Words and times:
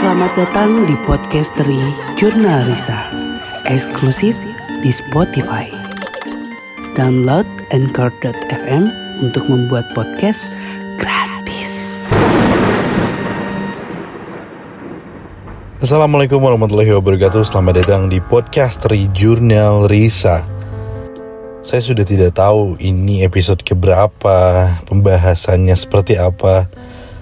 Selamat 0.00 0.32
datang 0.32 0.88
di 0.88 0.96
podcasteri 1.04 1.76
Jurnal 2.16 2.64
Risa, 2.64 3.12
eksklusif 3.68 4.32
di 4.80 4.88
Spotify. 4.88 5.68
Download 6.96 7.44
Anchor.fm 7.68 8.88
untuk 9.20 9.44
membuat 9.52 9.84
podcast 9.92 10.40
gratis. 10.96 12.00
Assalamualaikum 15.84 16.40
warahmatullahi 16.40 16.96
wabarakatuh 16.96 17.44
Selamat 17.44 17.84
datang 17.84 18.08
di 18.08 18.24
podcasteri 18.24 19.04
Jurnal 19.12 19.84
Risa 19.84 20.48
Saya 21.60 21.84
sudah 21.84 22.08
tidak 22.08 22.40
tahu 22.40 22.80
ini 22.80 23.20
episode 23.20 23.60
keberapa 23.60 24.64
Pembahasannya 24.88 25.76
seperti 25.76 26.16
apa 26.16 26.72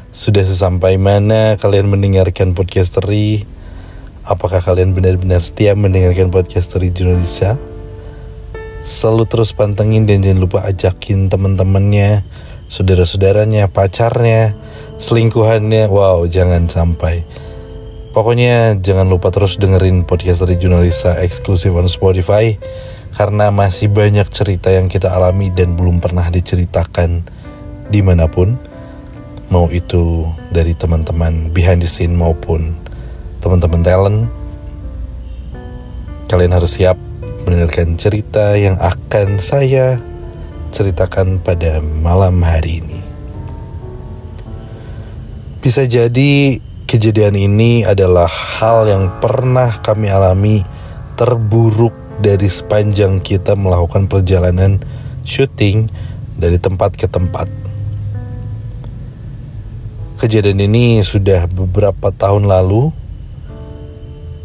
Sudah 0.09 0.41
sesampai 0.41 0.97
mana 0.97 1.61
kalian 1.61 1.93
mendengarkan 1.93 2.57
podcasteri 2.57 3.45
Apakah 4.25 4.65
kalian 4.65 4.97
benar-benar 4.97 5.45
setia 5.45 5.77
mendengarkan 5.77 6.33
podcasteri 6.33 6.89
Jurnal 6.89 7.21
Risa 7.21 7.61
Selalu 8.81 9.29
terus 9.29 9.53
pantengin 9.53 10.09
dan 10.09 10.25
jangan 10.25 10.41
lupa 10.49 10.65
ajakin 10.65 11.29
teman-temannya 11.29 12.25
Saudara-saudaranya, 12.73 13.69
pacarnya, 13.69 14.57
selingkuhannya. 14.97 15.93
Wow 15.93 16.25
jangan 16.25 16.73
sampai. 16.73 17.29
Pokoknya 18.17 18.81
jangan 18.81 19.13
lupa 19.13 19.29
terus 19.29 19.61
dengerin 19.61 20.09
podcast 20.09 20.41
dari 20.41 20.57
Jurnalisa 20.57 21.21
eksklusif 21.21 21.77
on 21.77 21.85
Spotify 21.85 22.57
Karena 23.13 23.53
masih 23.53 23.93
banyak 23.93 24.25
cerita 24.33 24.73
yang 24.73 24.89
kita 24.89 25.13
alami 25.13 25.53
dan 25.53 25.77
belum 25.77 26.01
pernah 26.01 26.33
diceritakan 26.33 27.29
di 27.93 28.01
mana 28.01 28.25
pun 28.25 28.78
Mau 29.49 29.69
itu 29.73 30.29
dari 30.53 30.77
teman-teman 30.77 31.49
behind 31.53 31.81
the 31.81 31.89
scene 31.89 32.13
maupun 32.13 32.77
teman-teman 33.41 33.81
talent 33.81 34.19
Kalian 36.29 36.53
harus 36.53 36.77
siap 36.77 37.01
mendengarkan 37.49 37.97
cerita 37.97 38.57
yang 38.61 38.77
akan 38.77 39.41
saya 39.41 39.97
ceritakan 40.69 41.41
pada 41.41 41.81
malam 41.81 42.45
hari 42.45 42.85
ini 42.85 43.01
Bisa 45.65 45.89
jadi 45.89 46.61
Kejadian 46.89 47.37
ini 47.37 47.85
adalah 47.85 48.25
hal 48.25 48.89
yang 48.89 49.21
pernah 49.21 49.69
kami 49.85 50.09
alami 50.09 50.65
terburuk 51.21 51.93
dari 52.25 52.49
sepanjang 52.49 53.21
kita 53.21 53.53
melakukan 53.53 54.09
perjalanan 54.09 54.81
syuting 55.21 55.93
dari 56.41 56.57
tempat 56.57 56.97
ke 56.97 57.05
tempat. 57.05 57.68
Kejadian 60.19 60.59
ini 60.59 60.99
sudah 60.99 61.47
beberapa 61.47 62.11
tahun 62.11 62.51
lalu, 62.51 62.91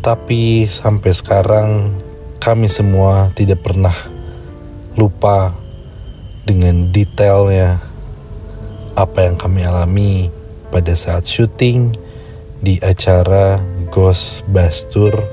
tapi 0.06 0.70
sampai 0.70 1.10
sekarang 1.18 1.98
kami 2.38 2.70
semua 2.70 3.34
tidak 3.34 3.66
pernah 3.66 3.98
lupa 4.94 5.58
dengan 6.46 6.94
detailnya 6.94 7.82
apa 8.94 9.26
yang 9.26 9.34
kami 9.34 9.66
alami 9.66 10.30
pada 10.70 10.94
saat 10.94 11.26
syuting 11.26 11.90
di 12.62 12.78
acara 12.86 13.58
Ghostbuster 13.90 15.26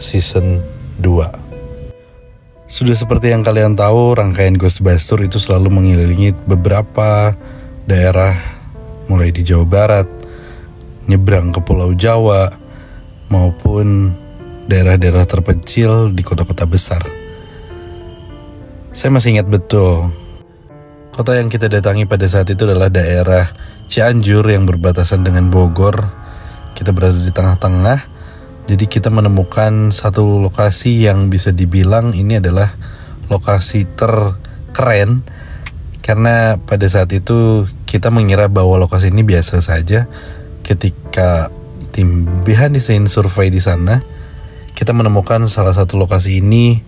Season 0.00 0.64
2. 1.04 2.72
Sudah 2.72 2.96
seperti 2.96 3.36
yang 3.36 3.44
kalian 3.44 3.76
tahu, 3.76 4.16
rangkaian 4.16 4.56
Ghostbuster 4.56 5.20
itu 5.20 5.36
selalu 5.36 5.68
mengelilingi 5.76 6.32
beberapa 6.48 7.36
daerah 7.84 8.55
mulai 9.06 9.30
di 9.30 9.42
Jawa 9.46 9.66
Barat, 9.66 10.08
nyebrang 11.06 11.54
ke 11.54 11.60
Pulau 11.62 11.94
Jawa, 11.94 12.50
maupun 13.30 14.14
daerah-daerah 14.66 15.26
terpencil 15.26 16.10
di 16.10 16.22
kota-kota 16.26 16.66
besar. 16.66 17.02
Saya 18.90 19.10
masih 19.12 19.38
ingat 19.38 19.48
betul, 19.50 20.10
kota 21.16 21.36
yang 21.36 21.48
kita 21.48 21.72
datangi 21.72 22.04
pada 22.04 22.28
saat 22.28 22.48
itu 22.52 22.68
adalah 22.68 22.92
daerah 22.92 23.48
Cianjur 23.86 24.42
yang 24.50 24.66
berbatasan 24.66 25.22
dengan 25.22 25.46
Bogor. 25.46 25.96
Kita 26.74 26.90
berada 26.90 27.16
di 27.16 27.30
tengah-tengah. 27.30 28.18
Jadi 28.66 28.84
kita 28.90 29.14
menemukan 29.14 29.94
satu 29.94 30.42
lokasi 30.42 31.06
yang 31.06 31.30
bisa 31.30 31.54
dibilang 31.54 32.10
ini 32.10 32.42
adalah 32.42 32.74
lokasi 33.30 33.86
terkeren 33.94 35.22
karena 36.06 36.54
pada 36.62 36.86
saat 36.86 37.10
itu 37.10 37.66
kita 37.82 38.14
mengira 38.14 38.46
bahwa 38.46 38.78
lokasi 38.78 39.10
ini 39.10 39.26
biasa 39.26 39.58
saja. 39.58 40.06
Ketika 40.62 41.50
tim 41.90 42.30
behind 42.46 42.78
the 42.78 42.82
scene 42.82 43.10
survei 43.10 43.50
di 43.50 43.58
sana, 43.58 44.06
kita 44.70 44.94
menemukan 44.94 45.50
salah 45.50 45.74
satu 45.74 45.98
lokasi 45.98 46.38
ini 46.38 46.78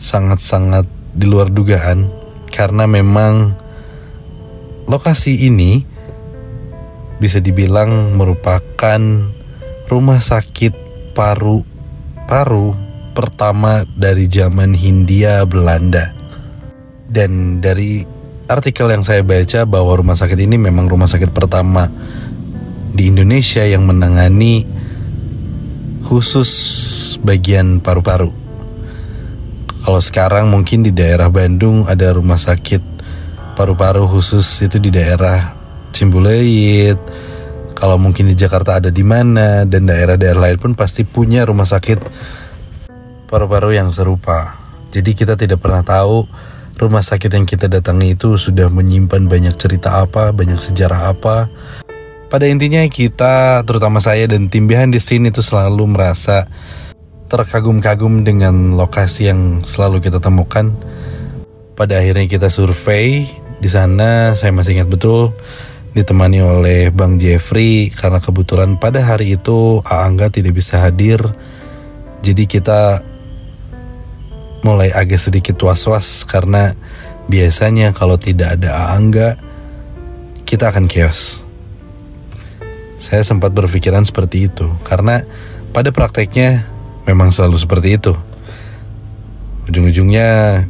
sangat-sangat 0.00 0.88
di 1.12 1.28
luar 1.28 1.52
dugaan 1.52 2.08
karena 2.48 2.88
memang 2.88 3.60
lokasi 4.88 5.44
ini 5.44 5.84
bisa 7.20 7.44
dibilang 7.44 8.16
merupakan 8.16 9.00
rumah 9.92 10.20
sakit 10.24 10.72
paru-paru 11.12 12.72
pertama 13.12 13.84
dari 13.84 14.32
zaman 14.32 14.72
Hindia 14.72 15.44
Belanda. 15.44 16.21
Dan 17.12 17.60
dari 17.60 18.00
artikel 18.48 18.88
yang 18.88 19.04
saya 19.04 19.20
baca 19.20 19.68
bahwa 19.68 19.92
rumah 20.00 20.16
sakit 20.16 20.40
ini 20.40 20.56
memang 20.56 20.88
rumah 20.88 21.04
sakit 21.04 21.28
pertama 21.28 21.92
di 22.88 23.12
Indonesia 23.12 23.60
yang 23.68 23.84
menangani 23.84 24.64
khusus 26.08 26.50
bagian 27.20 27.84
paru-paru. 27.84 28.32
Kalau 29.84 30.00
sekarang 30.00 30.48
mungkin 30.48 30.80
di 30.80 30.92
daerah 30.94 31.28
Bandung 31.28 31.84
ada 31.84 32.16
rumah 32.16 32.40
sakit 32.40 32.80
paru-paru 33.60 34.08
khusus 34.08 34.44
itu 34.64 34.80
di 34.80 34.88
daerah 34.88 35.52
Cimbuleit. 35.92 36.96
Kalau 37.76 38.00
mungkin 38.00 38.30
di 38.30 38.36
Jakarta 38.38 38.80
ada 38.80 38.88
di 38.88 39.04
mana 39.04 39.68
dan 39.68 39.84
daerah-daerah 39.84 40.48
lain 40.48 40.58
pun 40.60 40.72
pasti 40.72 41.04
punya 41.04 41.44
rumah 41.44 41.68
sakit 41.68 41.98
paru-paru 43.28 43.76
yang 43.76 43.92
serupa. 43.92 44.56
Jadi 44.92 45.12
kita 45.12 45.34
tidak 45.34 45.60
pernah 45.60 45.82
tahu 45.82 46.24
rumah 46.80 47.04
sakit 47.04 47.28
yang 47.32 47.46
kita 47.48 47.68
datangi 47.68 48.16
itu 48.16 48.36
sudah 48.36 48.68
menyimpan 48.72 49.28
banyak 49.28 49.54
cerita 49.56 50.02
apa, 50.04 50.32
banyak 50.32 50.58
sejarah 50.58 51.12
apa. 51.12 51.48
Pada 52.32 52.48
intinya 52.48 52.80
kita, 52.88 53.60
terutama 53.68 54.00
saya 54.00 54.24
dan 54.24 54.48
tim 54.48 54.64
behind 54.64 54.96
the 54.96 55.00
scene 55.00 55.28
itu 55.28 55.44
selalu 55.44 55.84
merasa 55.84 56.48
terkagum-kagum 57.28 58.24
dengan 58.24 58.72
lokasi 58.76 59.28
yang 59.28 59.60
selalu 59.60 60.00
kita 60.00 60.20
temukan. 60.20 60.72
Pada 61.76 62.00
akhirnya 62.00 62.28
kita 62.28 62.48
survei 62.48 63.28
di 63.60 63.68
sana, 63.68 64.32
saya 64.32 64.52
masih 64.52 64.80
ingat 64.80 64.88
betul 64.88 65.36
ditemani 65.92 66.40
oleh 66.40 66.88
Bang 66.88 67.20
Jeffrey 67.20 67.92
karena 67.92 68.16
kebetulan 68.16 68.80
pada 68.80 69.04
hari 69.04 69.36
itu 69.36 69.84
Aangga 69.84 70.32
tidak 70.32 70.56
bisa 70.56 70.80
hadir. 70.80 71.20
Jadi 72.24 72.48
kita 72.48 73.04
mulai 74.62 74.94
agak 74.94 75.18
sedikit 75.18 75.58
was-was 75.62 76.22
karena 76.22 76.74
biasanya 77.26 77.90
kalau 77.90 78.14
tidak 78.14 78.58
ada 78.58 78.94
Aangga 78.94 79.38
kita 80.46 80.70
akan 80.70 80.86
chaos. 80.86 81.42
Saya 83.02 83.26
sempat 83.26 83.50
berpikiran 83.50 84.06
seperti 84.06 84.46
itu 84.46 84.70
karena 84.86 85.26
pada 85.74 85.90
prakteknya 85.90 86.62
memang 87.06 87.34
selalu 87.34 87.58
seperti 87.58 87.98
itu. 87.98 88.14
Ujung-ujungnya 89.66 90.62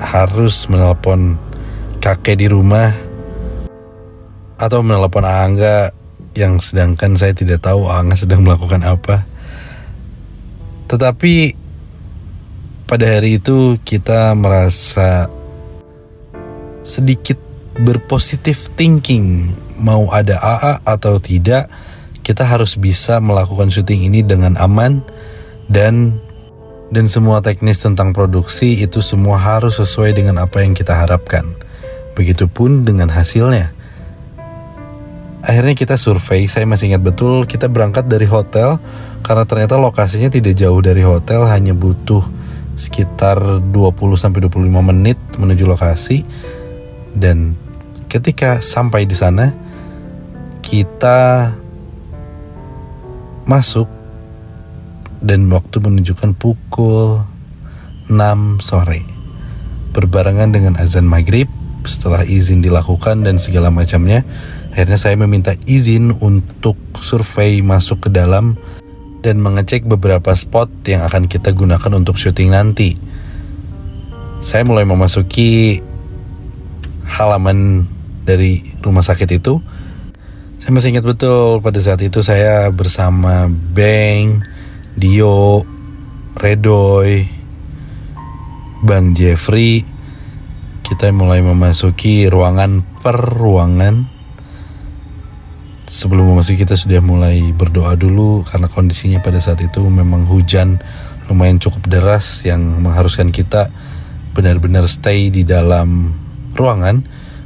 harus 0.00 0.68
menelpon 0.68 1.36
kakek 2.00 2.40
di 2.40 2.48
rumah 2.48 2.92
atau 4.56 4.80
menelpon 4.80 5.24
Angga 5.24 5.92
yang 6.32 6.58
sedangkan 6.60 7.16
saya 7.20 7.36
tidak 7.36 7.64
tahu 7.64 7.88
Angga 7.88 8.16
sedang 8.16 8.44
melakukan 8.44 8.80
apa. 8.84 9.28
Tetapi 10.88 11.63
pada 12.84 13.16
hari 13.16 13.40
itu 13.40 13.80
kita 13.80 14.36
merasa 14.36 15.28
sedikit 16.84 17.40
berpositif 17.80 18.68
thinking 18.76 19.50
mau 19.80 20.06
ada 20.12 20.36
AA 20.38 20.72
atau 20.84 21.16
tidak 21.16 21.66
kita 22.24 22.44
harus 22.44 22.76
bisa 22.76 23.20
melakukan 23.20 23.68
syuting 23.72 24.08
ini 24.08 24.20
dengan 24.24 24.56
aman 24.60 25.04
dan 25.68 26.20
dan 26.92 27.08
semua 27.08 27.40
teknis 27.40 27.80
tentang 27.80 28.14
produksi 28.14 28.78
itu 28.78 29.00
semua 29.00 29.40
harus 29.40 29.80
sesuai 29.80 30.14
dengan 30.14 30.38
apa 30.38 30.62
yang 30.62 30.78
kita 30.78 30.94
harapkan. 30.94 31.56
Begitupun 32.14 32.86
dengan 32.86 33.10
hasilnya. 33.10 33.74
Akhirnya 35.44 35.74
kita 35.76 35.98
survei, 35.98 36.46
saya 36.46 36.64
masih 36.64 36.94
ingat 36.94 37.02
betul 37.04 37.44
kita 37.44 37.68
berangkat 37.68 38.08
dari 38.08 38.24
hotel 38.24 38.80
karena 39.20 39.44
ternyata 39.44 39.76
lokasinya 39.76 40.30
tidak 40.32 40.56
jauh 40.56 40.80
dari 40.80 41.04
hotel, 41.04 41.44
hanya 41.50 41.76
butuh 41.76 42.24
sekitar 42.74 43.38
20 43.70 43.72
sampai 44.18 44.44
25 44.46 44.90
menit 44.90 45.18
menuju 45.38 45.64
lokasi. 45.66 46.26
Dan 47.14 47.54
ketika 48.10 48.58
sampai 48.58 49.06
di 49.06 49.14
sana, 49.14 49.54
kita 50.64 51.52
masuk 53.44 53.86
dan 55.24 55.48
waktu 55.52 55.76
menunjukkan 55.80 56.36
pukul 56.36 57.24
6 58.08 58.60
sore 58.60 59.04
berbarengan 59.96 60.52
dengan 60.52 60.74
azan 60.76 61.08
maghrib 61.08 61.48
setelah 61.84 62.24
izin 62.24 62.64
dilakukan 62.64 63.24
dan 63.24 63.36
segala 63.36 63.68
macamnya 63.68 64.24
akhirnya 64.72 64.98
saya 64.98 65.16
meminta 65.20 65.56
izin 65.68 66.16
untuk 66.18 66.76
survei 67.00 67.60
masuk 67.60 68.08
ke 68.08 68.10
dalam 68.10 68.56
dan 69.24 69.40
mengecek 69.40 69.88
beberapa 69.88 70.36
spot 70.36 70.68
yang 70.84 71.00
akan 71.08 71.32
kita 71.32 71.56
gunakan 71.56 71.88
untuk 71.96 72.20
syuting 72.20 72.52
nanti. 72.52 73.00
Saya 74.44 74.68
mulai 74.68 74.84
memasuki 74.84 75.80
halaman 77.08 77.88
dari 78.28 78.60
rumah 78.84 79.00
sakit 79.00 79.28
itu. 79.32 79.64
Saya 80.60 80.76
masih 80.76 80.92
ingat 80.92 81.08
betul 81.08 81.64
pada 81.64 81.80
saat 81.80 82.04
itu 82.04 82.20
saya 82.20 82.68
bersama 82.68 83.48
Bang, 83.48 84.44
Dio, 84.92 85.64
Redoy, 86.36 87.24
Bang 88.84 89.16
Jeffrey. 89.16 89.88
Kita 90.84 91.08
mulai 91.16 91.40
memasuki 91.40 92.28
ruangan 92.28 92.84
per 93.00 93.16
ruangan 93.16 94.13
sebelum 95.84 96.32
memasuki 96.32 96.64
kita 96.64 96.74
sudah 96.74 97.00
mulai 97.04 97.52
berdoa 97.52 97.94
dulu 97.94 98.44
karena 98.48 98.68
kondisinya 98.68 99.20
pada 99.20 99.38
saat 99.40 99.60
itu 99.60 99.84
memang 99.84 100.24
hujan 100.24 100.80
lumayan 101.28 101.60
cukup 101.60 101.88
deras 101.88 102.44
yang 102.44 102.60
mengharuskan 102.80 103.32
kita 103.32 103.68
benar-benar 104.32 104.88
stay 104.88 105.28
di 105.28 105.44
dalam 105.44 106.12
ruangan 106.56 107.04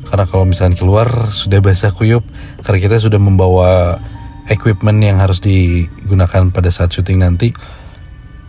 karena 0.09 0.25
kalau 0.25 0.49
misalnya 0.49 0.79
keluar 0.79 1.11
sudah 1.31 1.61
basah 1.61 1.93
kuyup 1.93 2.25
karena 2.65 2.79
kita 2.81 2.97
sudah 2.97 3.21
membawa 3.21 4.01
equipment 4.49 4.99
yang 5.05 5.21
harus 5.21 5.39
digunakan 5.45 6.49
pada 6.51 6.73
saat 6.73 6.91
syuting 6.95 7.21
nanti 7.21 7.53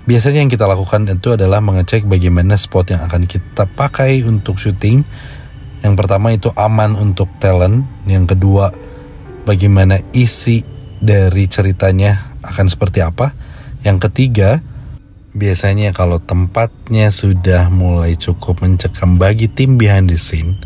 Biasanya 0.10 0.42
yang 0.42 0.50
kita 0.50 0.66
lakukan 0.66 1.06
itu 1.06 1.38
adalah 1.38 1.62
mengecek 1.62 2.02
bagaimana 2.10 2.58
spot 2.58 2.98
yang 2.98 3.06
akan 3.06 3.30
kita 3.30 3.70
pakai 3.70 4.26
untuk 4.26 4.58
syuting. 4.58 5.06
Yang 5.86 5.94
pertama 6.02 6.34
itu 6.34 6.50
aman 6.58 6.98
untuk 6.98 7.30
talent, 7.38 7.86
yang 8.10 8.26
kedua 8.26 8.74
bagaimana 9.50 9.98
isi 10.14 10.62
dari 11.02 11.50
ceritanya 11.50 12.38
akan 12.46 12.70
seperti 12.70 13.02
apa. 13.02 13.34
Yang 13.82 14.06
ketiga, 14.06 14.62
biasanya 15.34 15.90
kalau 15.90 16.22
tempatnya 16.22 17.10
sudah 17.10 17.74
mulai 17.74 18.14
cukup 18.14 18.62
mencekam 18.62 19.18
bagi 19.18 19.50
tim 19.50 19.82
behind 19.82 20.14
the 20.14 20.22
scene, 20.22 20.62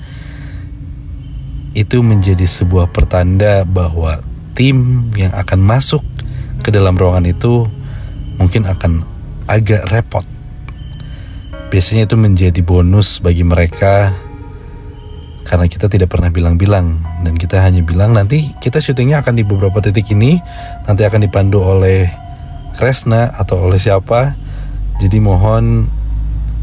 itu 1.71 2.03
menjadi 2.03 2.43
sebuah 2.43 2.91
pertanda 2.91 3.63
bahwa 3.63 4.19
tim 4.51 5.07
yang 5.15 5.31
akan 5.31 5.63
masuk 5.63 6.03
ke 6.59 6.69
dalam 6.69 6.99
ruangan 6.99 7.23
itu 7.23 7.65
mungkin 8.35 8.67
akan 8.67 9.07
agak 9.47 9.87
repot. 9.87 10.27
Biasanya 11.71 12.05
itu 12.05 12.19
menjadi 12.19 12.61
bonus 12.61 13.17
bagi 13.17 13.41
mereka 13.41 14.13
karena 15.53 15.69
kita 15.69 15.85
tidak 15.85 16.09
pernah 16.09 16.33
bilang-bilang. 16.33 16.97
Dan 17.21 17.37
kita 17.37 17.61
hanya 17.61 17.85
bilang 17.85 18.17
nanti 18.17 18.57
kita 18.57 18.81
syutingnya 18.81 19.21
akan 19.21 19.37
di 19.37 19.45
beberapa 19.45 19.77
titik 19.85 20.09
ini 20.09 20.41
nanti 20.89 21.05
akan 21.05 21.29
dipandu 21.29 21.61
oleh 21.61 22.09
Kresna 22.73 23.29
atau 23.37 23.69
oleh 23.69 23.77
siapa. 23.77 24.33
Jadi 24.97 25.21
mohon 25.21 25.85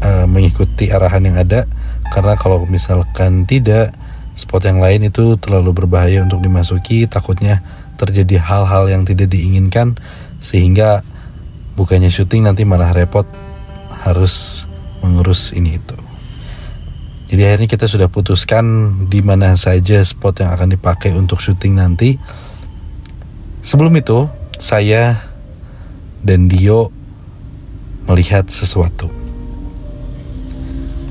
uh, 0.03 0.27
mengikuti 0.27 0.91
arahan 0.91 1.23
yang 1.23 1.39
ada. 1.39 1.63
Karena 2.11 2.35
kalau 2.35 2.67
misalkan 2.67 3.47
tidak 3.47 3.95
spot 4.35 4.67
yang 4.67 4.83
lain 4.83 5.07
itu 5.07 5.39
terlalu 5.39 5.71
berbahaya 5.71 6.27
untuk 6.27 6.43
dimasuki. 6.43 7.07
Takutnya 7.07 7.63
terjadi 7.95 8.43
hal-hal 8.43 8.91
yang 8.91 9.07
tidak 9.07 9.31
diinginkan. 9.31 9.95
Sehingga 10.43 10.99
bukannya 11.79 12.11
syuting 12.11 12.43
nanti 12.43 12.67
malah 12.67 12.91
repot 12.91 13.23
harus 14.03 14.67
mengurus 14.99 15.55
ini 15.55 15.79
itu. 15.79 16.10
Jadi 17.31 17.47
akhirnya 17.47 17.69
kita 17.71 17.87
sudah 17.87 18.11
putuskan 18.11 18.91
di 19.07 19.23
mana 19.23 19.55
saja 19.55 20.03
spot 20.03 20.43
yang 20.43 20.51
akan 20.51 20.75
dipakai 20.75 21.15
untuk 21.15 21.39
syuting 21.39 21.79
nanti. 21.79 22.19
Sebelum 23.63 23.95
itu, 23.95 24.27
saya 24.59 25.31
dan 26.19 26.51
Dio 26.51 26.91
melihat 28.11 28.51
sesuatu. 28.51 29.07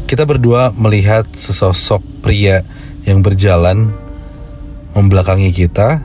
Kita 0.04 0.28
berdua 0.28 0.76
melihat 0.76 1.24
sesosok 1.32 2.04
pria 2.20 2.60
yang 3.08 3.24
berjalan 3.24 3.96
membelakangi 4.92 5.54
kita 5.54 6.04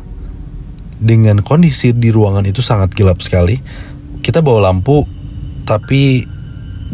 dengan 1.02 1.44
kondisi 1.44 1.92
di 1.92 2.08
ruangan 2.14 2.48
itu 2.48 2.64
sangat 2.64 2.96
gelap 2.96 3.20
sekali 3.20 3.60
kita 4.24 4.40
bawa 4.40 4.72
lampu 4.72 5.04
tapi 5.68 6.24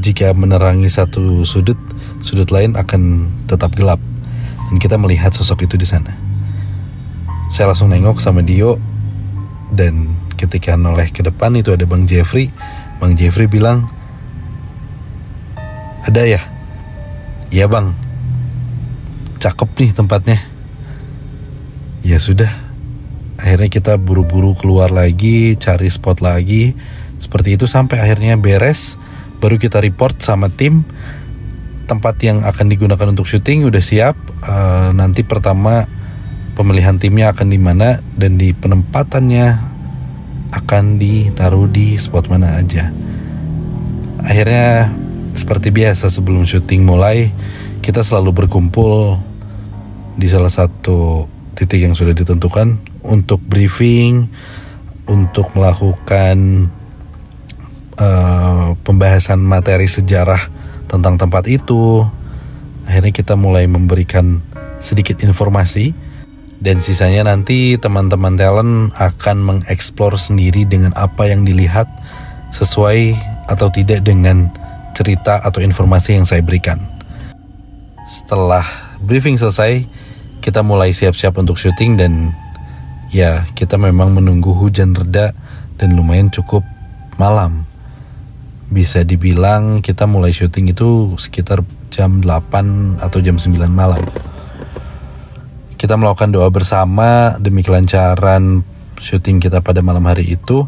jika 0.01 0.33
menerangi 0.33 0.89
satu 0.89 1.45
sudut 1.45 1.77
sudut 2.21 2.49
lain 2.49 2.77
akan 2.77 3.29
tetap 3.45 3.73
gelap. 3.75 3.99
Dan 4.69 4.79
kita 4.79 4.95
melihat 4.95 5.35
sosok 5.35 5.67
itu 5.67 5.75
di 5.75 5.85
sana. 5.85 6.15
Saya 7.51 7.75
langsung 7.75 7.91
nengok 7.91 8.23
sama 8.23 8.39
Dio. 8.45 8.79
Dan 9.71 10.15
ketika 10.39 10.79
noleh 10.79 11.11
ke 11.11 11.21
depan 11.21 11.53
itu 11.59 11.75
ada 11.75 11.83
Bang 11.83 12.07
Jeffrey. 12.07 12.49
Bang 13.01 13.19
Jeffrey 13.19 13.49
bilang 13.49 13.91
ada 16.01 16.25
ya? 16.25 16.41
Iya 17.53 17.69
bang. 17.69 17.93
Cakep 19.37 19.69
nih 19.77 19.91
tempatnya. 19.93 20.39
Ya 22.01 22.17
sudah. 22.17 22.49
Akhirnya 23.37 23.69
kita 23.69 23.93
buru-buru 24.01 24.57
keluar 24.57 24.89
lagi 24.89 25.53
cari 25.61 25.89
spot 25.93 26.25
lagi. 26.25 26.73
Seperti 27.21 27.53
itu 27.53 27.69
sampai 27.69 28.01
akhirnya 28.01 28.33
beres, 28.33 28.97
baru 29.37 29.61
kita 29.61 29.77
report 29.77 30.25
sama 30.25 30.49
tim 30.49 30.81
tempat 31.91 32.15
yang 32.23 32.39
akan 32.47 32.71
digunakan 32.71 33.11
untuk 33.11 33.27
syuting 33.27 33.67
udah 33.67 33.83
siap. 33.83 34.15
Uh, 34.47 34.95
nanti 34.95 35.27
pertama 35.27 35.83
pemilihan 36.55 36.95
timnya 36.95 37.35
akan 37.35 37.51
di 37.51 37.59
mana 37.59 37.99
dan 38.15 38.39
di 38.39 38.55
penempatannya 38.55 39.59
akan 40.55 40.95
ditaruh 40.95 41.67
di 41.67 41.99
spot 41.99 42.31
mana 42.31 42.55
aja. 42.55 42.95
Akhirnya 44.23 44.87
seperti 45.35 45.75
biasa 45.75 46.07
sebelum 46.07 46.47
syuting 46.47 46.87
mulai 46.87 47.35
kita 47.83 48.07
selalu 48.07 48.45
berkumpul 48.45 49.19
di 50.15 50.27
salah 50.31 50.51
satu 50.51 51.27
titik 51.59 51.83
yang 51.83 51.95
sudah 51.95 52.15
ditentukan 52.15 52.79
untuk 53.03 53.43
briefing, 53.43 54.31
untuk 55.11 55.51
melakukan 55.57 56.69
uh, 57.99 58.77
pembahasan 58.85 59.41
materi 59.43 59.89
sejarah 59.89 60.60
tentang 60.91 61.15
tempat 61.15 61.47
itu. 61.47 62.03
Akhirnya 62.83 63.15
kita 63.15 63.39
mulai 63.39 63.71
memberikan 63.71 64.43
sedikit 64.83 65.23
informasi 65.23 65.95
dan 66.59 66.83
sisanya 66.83 67.31
nanti 67.31 67.79
teman-teman 67.79 68.35
talent 68.35 68.91
akan 68.99 69.37
mengeksplor 69.39 70.19
sendiri 70.19 70.67
dengan 70.67 70.91
apa 70.99 71.31
yang 71.31 71.47
dilihat 71.47 71.87
sesuai 72.51 73.15
atau 73.47 73.71
tidak 73.71 74.03
dengan 74.03 74.51
cerita 74.91 75.39
atau 75.39 75.63
informasi 75.63 76.19
yang 76.19 76.27
saya 76.27 76.43
berikan. 76.43 76.83
Setelah 78.11 78.67
briefing 78.99 79.39
selesai, 79.39 79.87
kita 80.43 80.61
mulai 80.61 80.91
siap-siap 80.91 81.39
untuk 81.39 81.55
syuting 81.55 81.95
dan 81.95 82.35
ya 83.07 83.47
kita 83.55 83.79
memang 83.79 84.11
menunggu 84.11 84.51
hujan 84.51 84.91
reda 84.91 85.31
dan 85.79 85.95
lumayan 85.95 86.27
cukup 86.27 86.65
malam 87.15 87.70
bisa 88.71 89.03
dibilang 89.03 89.83
kita 89.83 90.07
mulai 90.07 90.31
syuting 90.31 90.71
itu 90.71 91.19
sekitar 91.19 91.61
jam 91.91 92.23
8 92.23 93.03
atau 93.03 93.19
jam 93.19 93.35
9 93.35 93.67
malam. 93.67 93.99
Kita 95.75 95.99
melakukan 95.99 96.31
doa 96.31 96.47
bersama 96.47 97.35
demi 97.35 97.67
kelancaran 97.67 98.63
syuting 98.95 99.43
kita 99.43 99.59
pada 99.59 99.83
malam 99.83 100.07
hari 100.07 100.39
itu. 100.39 100.63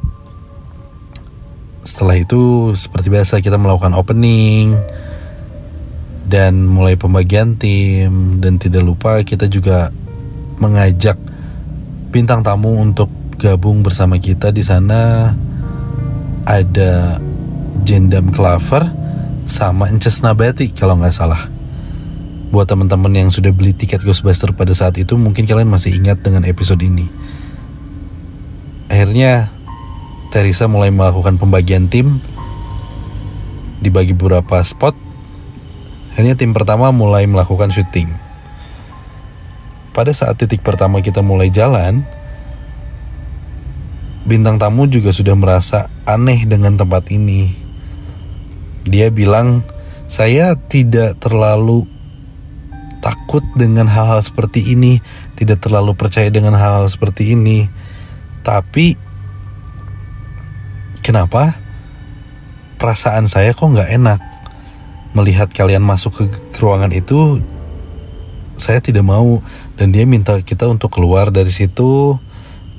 Setelah 1.88 2.20
itu 2.20 2.74
seperti 2.76 3.08
biasa 3.08 3.40
kita 3.40 3.56
melakukan 3.56 3.96
opening 3.96 4.76
dan 6.28 6.68
mulai 6.68 7.00
pembagian 7.00 7.56
tim 7.56 8.40
dan 8.44 8.60
tidak 8.60 8.84
lupa 8.84 9.20
kita 9.24 9.48
juga 9.48 9.92
mengajak 10.60 11.20
bintang 12.12 12.44
tamu 12.44 12.80
untuk 12.80 13.12
gabung 13.36 13.84
bersama 13.84 14.16
kita 14.20 14.56
di 14.56 14.64
sana 14.64 15.36
ada 16.48 17.20
Jendam 17.84 18.32
Clover 18.32 18.88
sama 19.44 19.92
Ences 19.92 20.24
Nabati 20.24 20.72
kalau 20.72 20.96
nggak 20.96 21.12
salah. 21.12 21.52
Buat 22.50 22.72
teman-teman 22.72 23.12
yang 23.12 23.30
sudah 23.34 23.52
beli 23.52 23.76
tiket 23.76 24.00
Ghostbuster 24.08 24.56
pada 24.56 24.72
saat 24.72 24.96
itu 24.96 25.20
mungkin 25.20 25.44
kalian 25.44 25.68
masih 25.68 26.00
ingat 26.00 26.24
dengan 26.24 26.48
episode 26.48 26.80
ini. 26.80 27.10
Akhirnya 28.88 29.52
Teresa 30.32 30.70
mulai 30.72 30.90
melakukan 30.90 31.36
pembagian 31.36 31.92
tim 31.92 32.24
dibagi 33.84 34.16
beberapa 34.16 34.64
spot. 34.64 34.96
Akhirnya 36.14 36.38
tim 36.38 36.54
pertama 36.54 36.94
mulai 36.94 37.28
melakukan 37.28 37.74
syuting. 37.74 38.08
Pada 39.94 40.10
saat 40.14 40.40
titik 40.42 40.62
pertama 40.62 41.02
kita 41.02 41.22
mulai 41.22 41.54
jalan, 41.54 42.06
bintang 44.24 44.58
tamu 44.58 44.88
juga 44.88 45.12
sudah 45.14 45.36
merasa 45.36 45.92
aneh 46.06 46.46
dengan 46.48 46.78
tempat 46.78 47.10
ini. 47.12 47.63
Dia 48.84 49.12
bilang, 49.12 49.64
"Saya 50.12 50.56
tidak 50.56 51.20
terlalu 51.24 51.88
takut 53.04 53.44
dengan 53.60 53.92
hal-hal 53.92 54.24
seperti 54.24 54.72
ini, 54.72 55.04
tidak 55.36 55.60
terlalu 55.60 55.92
percaya 55.92 56.32
dengan 56.32 56.56
hal-hal 56.56 56.88
seperti 56.88 57.36
ini. 57.36 57.68
Tapi 58.48 58.96
kenapa 61.04 61.60
perasaan 62.80 63.28
saya 63.28 63.52
kok 63.52 63.68
nggak 63.68 63.92
enak 63.92 64.20
melihat 65.12 65.52
kalian 65.52 65.84
masuk 65.84 66.16
ke, 66.16 66.24
ruangan 66.64 66.96
itu? 66.96 67.44
Saya 68.56 68.80
tidak 68.80 69.04
mau 69.04 69.44
dan 69.76 69.92
dia 69.92 70.08
minta 70.08 70.40
kita 70.40 70.72
untuk 70.72 70.96
keluar 70.96 71.28
dari 71.28 71.52
situ. 71.52 72.16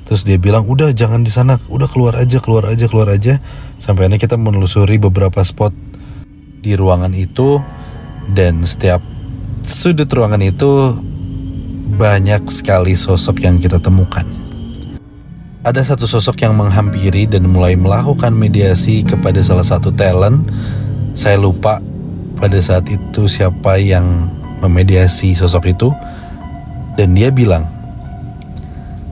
Terus 0.05 0.21
dia 0.21 0.37
bilang 0.37 0.65
udah 0.69 0.93
jangan 0.93 1.25
di 1.25 1.33
sana, 1.33 1.57
udah 1.69 1.89
keluar 1.89 2.17
aja, 2.17 2.37
keluar 2.41 2.65
aja, 2.69 2.85
keluar 2.89 3.09
aja. 3.13 3.41
Sampai 3.77 4.05
akhirnya 4.05 4.21
kita 4.21 4.37
menelusuri 4.37 5.01
beberapa 5.01 5.41
spot 5.41 5.73
di 6.65 6.73
ruangan 6.73 7.13
itu 7.13 7.61
dan 8.33 8.65
setiap 8.65 9.05
sudut 9.61 10.09
ruangan 10.09 10.41
itu 10.41 10.97
banyak 11.93 12.49
sekali 12.49 12.97
sosok 12.97 13.45
yang 13.45 13.61
kita 13.61 13.77
temukan. 13.77 14.25
Ada 15.61 15.93
satu 15.93 16.09
sosok 16.09 16.41
yang 16.41 16.57
menghampiri 16.57 17.29
dan 17.29 17.45
mulai 17.49 17.77
melakukan 17.77 18.33
mediasi 18.33 19.05
kepada 19.05 19.41
salah 19.45 19.65
satu 19.65 19.93
talent. 19.93 20.49
Saya 21.13 21.37
lupa 21.37 21.81
pada 22.37 22.57
saat 22.61 22.89
itu 22.89 23.29
siapa 23.29 23.77
yang 23.77 24.29
memediasi 24.61 25.37
sosok 25.37 25.73
itu. 25.73 25.89
Dan 26.97 27.17
dia 27.17 27.33
bilang, 27.33 27.65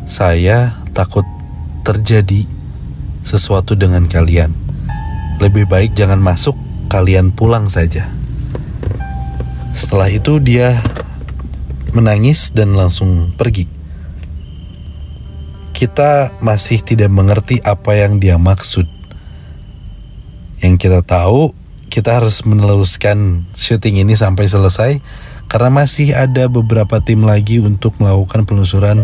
saya 0.06 0.78
takut 0.94 1.26
terjadi 1.82 2.46
sesuatu 3.26 3.74
dengan 3.74 4.06
kalian. 4.06 4.54
Lebih 5.42 5.66
baik 5.66 5.98
jangan 5.98 6.22
masuk, 6.22 6.54
kalian 6.94 7.34
pulang 7.34 7.74
saja. 7.74 8.06
Setelah 9.74 10.14
itu 10.14 10.38
dia 10.38 10.78
menangis 11.98 12.54
dan 12.54 12.78
langsung 12.78 13.34
pergi. 13.34 13.66
Kita 15.74 16.38
masih 16.38 16.86
tidak 16.86 17.10
mengerti 17.10 17.58
apa 17.66 17.98
yang 17.98 18.22
dia 18.22 18.38
maksud. 18.38 18.86
Yang 20.62 20.86
kita 20.86 21.02
tahu, 21.02 21.58
kita 21.90 22.22
harus 22.22 22.46
meneruskan 22.46 23.50
syuting 23.58 24.06
ini 24.06 24.14
sampai 24.14 24.46
selesai 24.46 25.02
karena 25.50 25.74
masih 25.74 26.14
ada 26.14 26.46
beberapa 26.46 27.02
tim 27.02 27.26
lagi 27.26 27.58
untuk 27.58 27.98
melakukan 27.98 28.46
penelusuran 28.46 29.02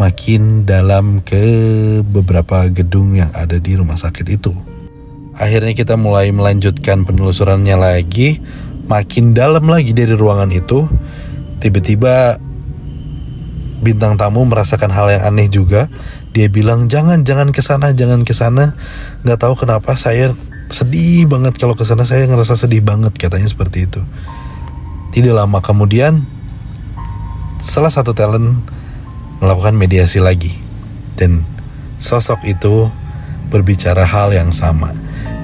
makin 0.00 0.64
dalam 0.64 1.20
ke 1.20 1.44
beberapa 2.08 2.64
gedung 2.72 3.20
yang 3.20 3.28
ada 3.36 3.60
di 3.60 3.76
rumah 3.76 4.00
sakit 4.00 4.26
itu. 4.32 4.77
Akhirnya 5.38 5.70
kita 5.72 5.94
mulai 5.94 6.34
melanjutkan 6.34 7.06
penelusurannya 7.06 7.78
lagi 7.78 8.42
makin 8.90 9.36
dalam 9.36 9.70
lagi 9.70 9.94
dari 9.94 10.18
ruangan 10.18 10.50
itu, 10.50 10.90
tiba-tiba 11.62 12.42
bintang 13.78 14.18
tamu 14.18 14.42
merasakan 14.42 14.90
hal 14.90 15.06
yang 15.14 15.22
aneh 15.22 15.46
juga. 15.46 15.86
Dia 16.34 16.50
bilang 16.50 16.90
jangan 16.90 17.22
jangan 17.22 17.54
ke 17.54 17.62
sana 17.62 17.94
jangan 17.94 18.26
ke 18.26 18.34
sana. 18.34 18.74
Nggak 19.22 19.38
tahu 19.38 19.54
kenapa 19.62 19.94
saya 19.94 20.34
sedih 20.68 21.24
banget 21.30 21.56
kalau 21.56 21.72
ke 21.78 21.86
sana 21.86 22.04
saya 22.04 22.26
ngerasa 22.28 22.58
sedih 22.58 22.82
banget 22.82 23.14
katanya 23.16 23.46
seperti 23.46 23.86
itu. 23.86 24.02
Tidak 25.14 25.32
lama 25.32 25.62
kemudian 25.62 26.26
salah 27.62 27.90
satu 27.90 28.12
talent 28.12 28.60
melakukan 29.38 29.74
mediasi 29.74 30.18
lagi 30.18 30.58
dan 31.14 31.46
sosok 32.02 32.42
itu 32.46 32.90
berbicara 33.48 34.04
hal 34.04 34.34
yang 34.34 34.52
sama. 34.52 34.92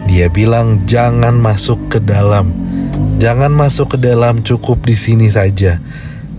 Dia 0.08 0.28
bilang 0.28 0.84
jangan 0.84 1.36
masuk 1.40 1.88
ke 1.88 1.98
dalam 1.98 2.64
Jangan 3.24 3.56
masuk 3.56 3.96
ke 3.96 3.98
dalam, 4.04 4.44
cukup 4.44 4.84
di 4.84 4.92
sini 4.92 5.32
saja. 5.32 5.80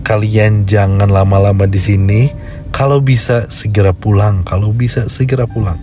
Kalian 0.06 0.70
jangan 0.70 1.10
lama-lama 1.10 1.66
di 1.66 1.82
sini. 1.82 2.30
Kalau 2.70 3.02
bisa 3.02 3.50
segera 3.50 3.90
pulang, 3.90 4.46
kalau 4.46 4.70
bisa 4.70 5.02
segera 5.10 5.50
pulang. 5.50 5.80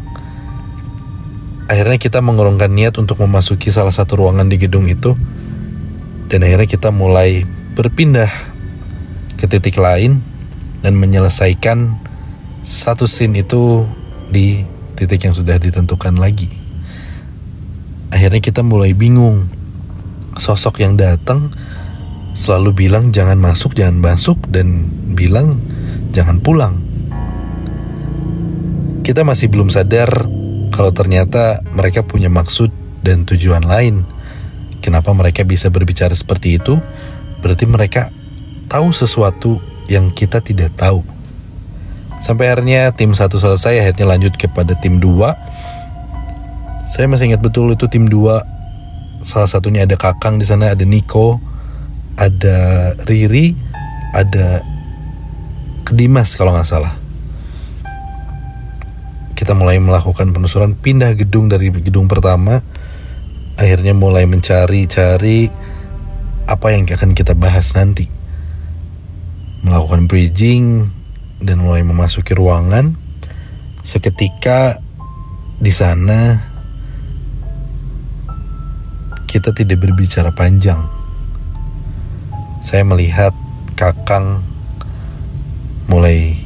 Akhirnya 1.67 1.99
kita 1.99 2.23
mengurungkan 2.23 2.71
niat 2.71 2.95
untuk 3.03 3.19
memasuki 3.19 3.67
salah 3.67 3.91
satu 3.91 4.15
ruangan 4.15 4.47
di 4.47 4.55
gedung 4.55 4.87
itu. 4.87 5.17
Dan 6.31 6.47
akhirnya 6.47 6.71
kita 6.71 6.87
mulai 6.95 7.43
berpindah 7.75 8.31
ke 9.35 9.43
titik 9.43 9.75
lain 9.75 10.23
dan 10.87 10.95
menyelesaikan 10.95 11.99
satu 12.63 13.11
scene 13.11 13.43
itu 13.43 13.83
di 14.31 14.63
titik 14.95 15.25
yang 15.27 15.35
sudah 15.35 15.59
ditentukan 15.59 16.15
lagi. 16.15 16.62
Akhirnya 18.13 18.45
kita 18.45 18.61
mulai 18.61 18.93
bingung 18.93 19.49
sosok 20.37 20.85
yang 20.85 20.93
datang 21.01 21.49
selalu 22.37 22.85
bilang 22.85 23.09
jangan 23.09 23.41
masuk, 23.41 23.73
jangan 23.73 23.97
masuk 23.97 24.37
dan 24.53 24.85
bilang 25.17 25.57
jangan 26.13 26.37
pulang. 26.37 26.77
Kita 29.01 29.25
masih 29.25 29.49
belum 29.49 29.73
sadar 29.73 30.29
kalau 30.69 30.93
ternyata 30.93 31.65
mereka 31.73 32.05
punya 32.05 32.29
maksud 32.29 32.69
dan 33.01 33.25
tujuan 33.25 33.65
lain. 33.65 34.05
Kenapa 34.85 35.09
mereka 35.17 35.41
bisa 35.41 35.73
berbicara 35.73 36.13
seperti 36.13 36.61
itu? 36.61 36.77
Berarti 37.41 37.65
mereka 37.65 38.13
tahu 38.69 38.93
sesuatu 38.93 39.57
yang 39.89 40.13
kita 40.13 40.37
tidak 40.45 40.77
tahu. 40.77 41.01
Sampai 42.23 42.53
akhirnya 42.53 42.93
tim 42.95 43.11
satu 43.11 43.35
selesai, 43.35 43.83
akhirnya 43.83 44.05
lanjut 44.07 44.37
kepada 44.39 44.79
tim 44.79 45.01
dua. 45.01 45.35
Saya 46.93 47.09
masih 47.09 47.33
ingat 47.33 47.41
betul 47.41 47.73
itu 47.73 47.89
tim 47.89 48.05
dua 48.05 48.45
salah 49.25 49.49
satunya 49.49 49.81
ada 49.81 49.97
Kakang 49.97 50.37
di 50.37 50.45
sana, 50.45 50.77
ada 50.77 50.85
Niko, 50.85 51.41
ada 52.21 52.93
Riri, 53.09 53.57
ada 54.13 54.61
Kedimas 55.89 56.37
kalau 56.37 56.53
nggak 56.53 56.69
salah. 56.69 56.93
Kita 59.33 59.57
mulai 59.57 59.81
melakukan 59.81 60.37
penelusuran 60.37 60.77
pindah 60.77 61.17
gedung 61.17 61.49
dari 61.49 61.73
gedung 61.73 62.05
pertama, 62.05 62.61
akhirnya 63.57 63.97
mulai 63.97 64.29
mencari-cari 64.29 65.49
apa 66.45 66.67
yang 66.77 66.85
akan 66.85 67.17
kita 67.17 67.33
bahas 67.33 67.73
nanti. 67.73 68.05
Melakukan 69.65 70.05
bridging 70.05 70.93
dan 71.41 71.57
mulai 71.57 71.81
memasuki 71.81 72.37
ruangan. 72.37 72.93
Seketika 73.81 74.77
di 75.57 75.73
sana 75.73 76.52
kita 79.33 79.49
tidak 79.49 79.81
berbicara 79.81 80.29
panjang. 80.29 80.77
Saya 82.61 82.85
melihat 82.85 83.33
Kakang 83.73 84.45
mulai 85.89 86.37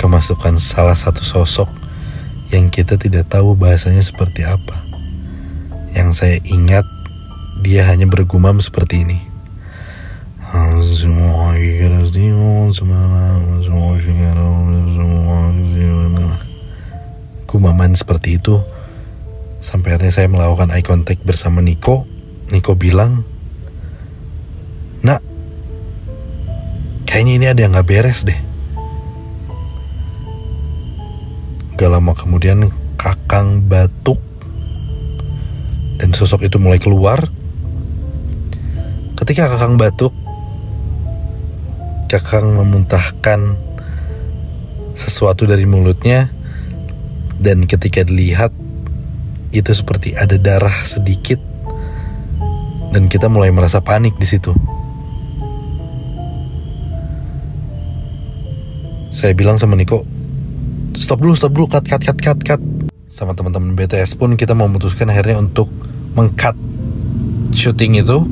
kemasukan 0.00 0.56
salah 0.56 0.96
satu 0.96 1.20
sosok 1.20 1.68
yang 2.48 2.72
kita 2.72 2.96
tidak 2.96 3.28
tahu 3.28 3.52
bahasanya 3.52 4.00
seperti 4.00 4.48
apa. 4.48 4.80
Yang 5.92 6.08
saya 6.16 6.36
ingat 6.48 6.88
dia 7.60 7.84
hanya 7.84 8.08
bergumam 8.08 8.56
seperti 8.64 9.04
ini. 9.04 9.20
Gumaman 17.44 17.92
seperti 17.92 18.40
itu 18.40 18.64
Sampai 19.58 19.96
akhirnya 19.96 20.12
saya 20.12 20.28
melakukan 20.28 20.70
eye 20.72 20.84
contact 20.84 21.24
bersama 21.24 21.64
Niko. 21.64 22.04
Niko 22.52 22.78
bilang, 22.78 23.26
Nak, 25.02 25.20
kayaknya 27.08 27.32
ini 27.34 27.46
ada 27.50 27.60
yang 27.64 27.74
gak 27.74 27.88
beres 27.88 28.22
deh. 28.22 28.38
Gak 31.76 31.90
lama 31.92 32.16
kemudian 32.16 32.72
kakang 32.96 33.64
batuk 33.68 34.18
dan 35.96 36.12
sosok 36.12 36.44
itu 36.44 36.56
mulai 36.60 36.80
keluar. 36.80 37.28
Ketika 39.16 39.48
kakang 39.48 39.80
batuk, 39.80 40.12
kakang 42.06 42.54
memuntahkan 42.54 43.58
sesuatu 44.96 45.44
dari 45.44 45.68
mulutnya 45.68 46.32
dan 47.36 47.68
ketika 47.68 48.04
dilihat 48.04 48.52
itu 49.60 49.72
seperti 49.72 50.12
ada 50.16 50.36
darah 50.36 50.84
sedikit 50.84 51.40
dan 52.92 53.12
kita 53.12 53.28
mulai 53.28 53.52
merasa 53.52 53.82
panik 53.84 54.16
di 54.16 54.24
situ. 54.24 54.52
Saya 59.12 59.32
bilang 59.32 59.56
sama 59.56 59.76
Niko, 59.80 60.04
stop 60.92 61.24
dulu, 61.24 61.32
stop 61.32 61.52
dulu, 61.56 61.66
cut, 61.72 61.84
cut, 61.88 62.02
cut, 62.04 62.18
cut, 62.20 62.38
cut. 62.44 62.60
Sama 63.08 63.32
teman-teman 63.32 63.72
BTS 63.72 64.16
pun 64.20 64.36
kita 64.36 64.52
memutuskan 64.52 65.08
akhirnya 65.08 65.40
untuk 65.40 65.72
mengcut 66.12 66.56
syuting 67.56 68.00
itu. 68.00 68.28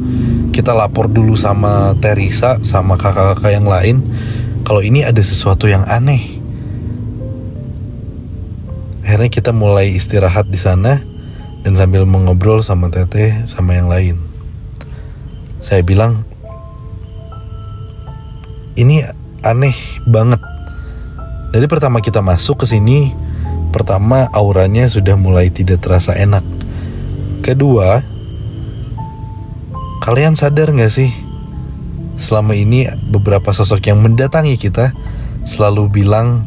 Kita 0.52 0.76
lapor 0.76 1.08
dulu 1.08 1.34
sama 1.34 1.96
Teresa, 1.98 2.60
sama 2.60 3.00
kakak-kakak 3.00 3.52
yang 3.52 3.66
lain. 3.66 3.96
Kalau 4.64 4.84
ini 4.84 5.04
ada 5.04 5.20
sesuatu 5.20 5.68
yang 5.68 5.84
aneh. 5.88 6.44
akhirnya 9.04 9.28
kita 9.28 9.52
mulai 9.52 9.92
istirahat 9.92 10.48
di 10.48 10.56
sana 10.56 11.13
dan 11.64 11.74
sambil 11.74 12.04
mengobrol 12.04 12.60
sama 12.60 12.92
teteh 12.92 13.32
sama 13.48 13.74
yang 13.74 13.88
lain. 13.88 14.16
Saya 15.64 15.80
bilang 15.80 16.28
ini 18.76 19.00
aneh 19.40 19.74
banget. 20.04 20.38
Dari 21.56 21.64
pertama 21.64 22.04
kita 22.04 22.20
masuk 22.20 22.62
ke 22.62 22.66
sini 22.68 23.16
pertama 23.72 24.28
auranya 24.36 24.86
sudah 24.86 25.16
mulai 25.16 25.48
tidak 25.48 25.80
terasa 25.82 26.12
enak. 26.14 26.44
Kedua 27.40 28.04
kalian 30.04 30.36
sadar 30.36 30.68
gak 30.76 30.92
sih? 30.92 31.10
Selama 32.20 32.54
ini 32.54 32.86
beberapa 33.10 33.50
sosok 33.50 33.88
yang 33.88 34.04
mendatangi 34.04 34.60
kita 34.60 34.94
selalu 35.48 35.90
bilang 35.90 36.46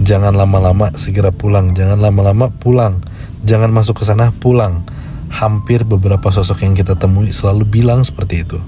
jangan 0.00 0.32
lama-lama 0.32 0.94
segera 0.94 1.34
pulang, 1.34 1.74
jangan 1.74 1.98
lama-lama 1.98 2.48
pulang, 2.48 3.02
jangan 3.42 3.70
masuk 3.70 4.02
ke 4.02 4.04
sana 4.06 4.30
pulang. 4.32 4.86
Hampir 5.28 5.84
beberapa 5.84 6.32
sosok 6.32 6.64
yang 6.64 6.72
kita 6.72 6.96
temui 6.96 7.28
selalu 7.28 7.68
bilang 7.68 8.00
seperti 8.00 8.48
itu. 8.48 8.58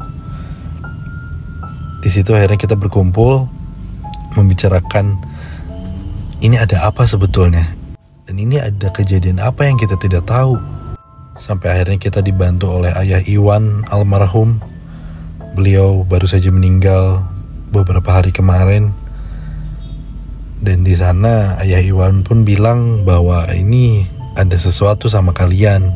Di 2.04 2.08
situ 2.12 2.36
akhirnya 2.36 2.60
kita 2.60 2.76
berkumpul 2.76 3.48
membicarakan 4.36 5.16
ini 6.44 6.60
ada 6.60 6.84
apa 6.84 7.08
sebetulnya 7.08 7.64
dan 8.28 8.36
ini 8.36 8.60
ada 8.60 8.92
kejadian 8.92 9.40
apa 9.40 9.64
yang 9.64 9.80
kita 9.80 9.96
tidak 9.96 10.28
tahu. 10.28 10.60
Sampai 11.40 11.72
akhirnya 11.72 11.96
kita 11.96 12.20
dibantu 12.20 12.68
oleh 12.68 12.92
ayah 12.92 13.24
Iwan 13.24 13.88
almarhum 13.88 14.60
Beliau 15.50 16.06
baru 16.06 16.30
saja 16.30 16.46
meninggal 16.54 17.26
beberapa 17.74 18.14
hari 18.14 18.30
kemarin. 18.30 18.94
Dan 20.62 20.86
di 20.86 20.94
sana 20.94 21.58
ayah 21.58 21.82
Iwan 21.82 22.22
pun 22.22 22.46
bilang 22.46 23.02
bahwa 23.02 23.50
ini 23.50 24.06
ada 24.34 24.56
sesuatu 24.58 25.10
sama 25.10 25.30
kalian. 25.34 25.94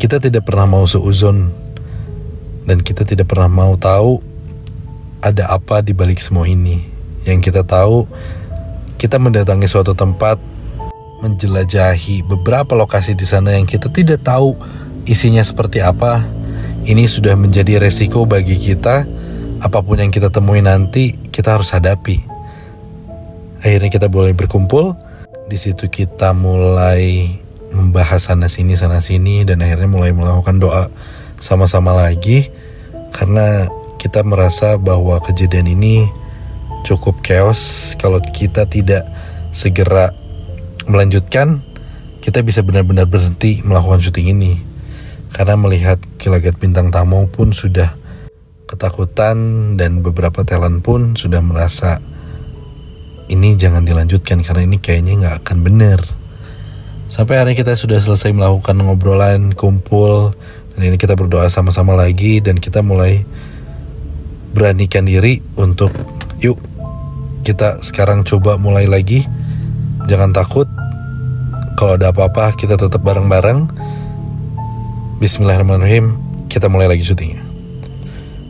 Kita 0.00 0.20
tidak 0.20 0.44
pernah 0.44 0.68
mau 0.68 0.84
seuzon 0.84 1.48
dan 2.68 2.80
kita 2.80 3.04
tidak 3.08 3.28
pernah 3.32 3.48
mau 3.48 3.76
tahu 3.76 4.20
ada 5.24 5.48
apa 5.48 5.80
di 5.80 5.96
balik 5.96 6.20
semua 6.20 6.44
ini. 6.44 6.84
Yang 7.24 7.52
kita 7.52 7.64
tahu, 7.64 8.04
kita 9.00 9.16
mendatangi 9.16 9.64
suatu 9.64 9.96
tempat 9.96 10.36
menjelajahi 11.24 12.20
beberapa 12.28 12.76
lokasi 12.76 13.16
di 13.16 13.24
sana 13.24 13.56
yang 13.56 13.64
kita 13.64 13.88
tidak 13.88 14.20
tahu 14.20 14.52
isinya 15.08 15.40
seperti 15.40 15.80
apa 15.80 16.20
ini 16.84 17.08
sudah 17.08 17.32
menjadi 17.32 17.80
resiko 17.80 18.28
bagi 18.28 18.60
kita. 18.60 19.08
Apa 19.64 19.80
pun 19.80 19.96
yang 19.96 20.12
kita 20.12 20.28
temui 20.28 20.60
nanti, 20.60 21.16
kita 21.32 21.56
harus 21.56 21.72
hadapi. 21.72 22.20
Akhirnya 23.64 23.88
kita 23.88 24.12
boleh 24.12 24.36
berkumpul. 24.36 24.92
Di 25.44 25.60
situ 25.60 25.92
kita 25.92 26.32
mulai 26.32 27.36
membahas 27.68 28.32
sana 28.32 28.48
sini 28.48 28.78
sana 28.78 29.04
sini 29.04 29.44
dan 29.44 29.60
akhirnya 29.60 29.90
mulai 29.90 30.10
melakukan 30.16 30.56
doa 30.56 30.88
sama-sama 31.36 31.92
lagi. 31.92 32.48
Karena 33.12 33.68
kita 34.00 34.24
merasa 34.24 34.80
bahwa 34.80 35.20
kejadian 35.20 35.68
ini 35.68 36.08
cukup 36.88 37.20
chaos. 37.20 37.92
Kalau 38.00 38.24
kita 38.24 38.64
tidak 38.64 39.04
segera 39.52 40.10
melanjutkan 40.88 41.60
kita 42.24 42.40
bisa 42.40 42.64
benar-benar 42.64 43.04
berhenti 43.04 43.60
melakukan 43.60 44.00
syuting 44.00 44.32
ini. 44.32 44.56
Karena 45.28 45.60
melihat 45.60 46.00
Kilagat 46.16 46.56
Bintang 46.56 46.88
Tamu 46.88 47.28
pun 47.28 47.52
sudah 47.52 48.00
ketakutan 48.64 49.36
dan 49.76 50.00
beberapa 50.00 50.40
talent 50.40 50.80
pun 50.80 51.20
sudah 51.20 51.44
merasa 51.44 52.00
ini 53.28 53.56
jangan 53.56 53.86
dilanjutkan 53.86 54.44
karena 54.44 54.68
ini 54.68 54.76
kayaknya 54.80 55.20
nggak 55.20 55.36
akan 55.44 55.58
bener. 55.64 56.00
Sampai 57.08 57.40
hari 57.40 57.52
kita 57.54 57.76
sudah 57.76 58.00
selesai 58.00 58.32
melakukan 58.32 58.80
ngobrolan, 58.80 59.52
kumpul, 59.52 60.34
dan 60.74 60.80
ini 60.90 60.96
kita 60.98 61.14
berdoa 61.14 61.46
sama-sama 61.46 61.94
lagi 61.94 62.40
dan 62.40 62.58
kita 62.58 62.80
mulai 62.80 63.22
beranikan 64.54 65.06
diri 65.06 65.42
untuk 65.60 65.90
yuk 66.38 66.58
kita 67.44 67.84
sekarang 67.84 68.24
coba 68.24 68.56
mulai 68.56 68.88
lagi. 68.88 69.22
Jangan 70.08 70.32
takut. 70.32 70.68
Kalau 71.74 71.98
ada 71.98 72.14
apa-apa 72.14 72.54
kita 72.54 72.78
tetap 72.78 73.02
bareng-bareng 73.02 73.66
Bismillahirrahmanirrahim, 75.18 76.20
kita 76.52 76.68
mulai 76.68 76.90
lagi 76.90 77.06
syutingnya. 77.06 77.40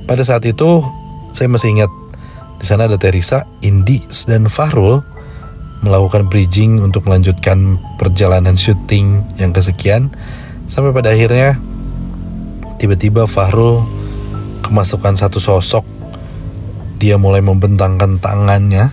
Pada 0.04 0.20
saat 0.24 0.44
itu, 0.44 0.84
saya 1.32 1.48
masih 1.48 1.76
ingat 1.76 1.92
di 2.64 2.72
sana 2.72 2.88
ada 2.88 2.96
Teresa, 2.96 3.44
Indi, 3.60 4.00
dan 4.24 4.48
Fahrul 4.48 5.04
melakukan 5.84 6.32
bridging 6.32 6.80
untuk 6.80 7.04
melanjutkan 7.04 7.76
perjalanan 8.00 8.56
syuting 8.56 9.20
yang 9.36 9.52
kesekian. 9.52 10.08
Sampai 10.64 10.96
pada 10.96 11.12
akhirnya 11.12 11.60
tiba-tiba 12.80 13.28
Fahrul 13.28 13.84
kemasukan 14.64 15.20
satu 15.20 15.44
sosok. 15.44 15.84
Dia 16.96 17.20
mulai 17.20 17.44
membentangkan 17.44 18.16
tangannya. 18.16 18.88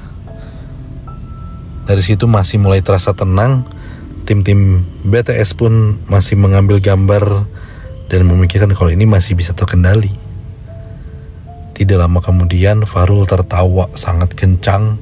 Dari 1.88 2.04
situ 2.04 2.28
masih 2.28 2.60
mulai 2.60 2.84
terasa 2.84 3.16
tenang. 3.16 3.64
Tim-tim 4.28 4.84
BTS 5.08 5.56
pun 5.56 5.96
masih 6.12 6.36
mengambil 6.36 6.84
gambar 6.84 7.48
dan 8.12 8.28
memikirkan 8.28 8.76
kalau 8.76 8.92
ini 8.92 9.08
masih 9.08 9.40
bisa 9.40 9.56
terkendali. 9.56 10.21
Tidak 11.82 11.98
lama 11.98 12.22
kemudian 12.22 12.86
Farul 12.86 13.26
tertawa 13.26 13.90
sangat 13.98 14.38
kencang 14.38 15.02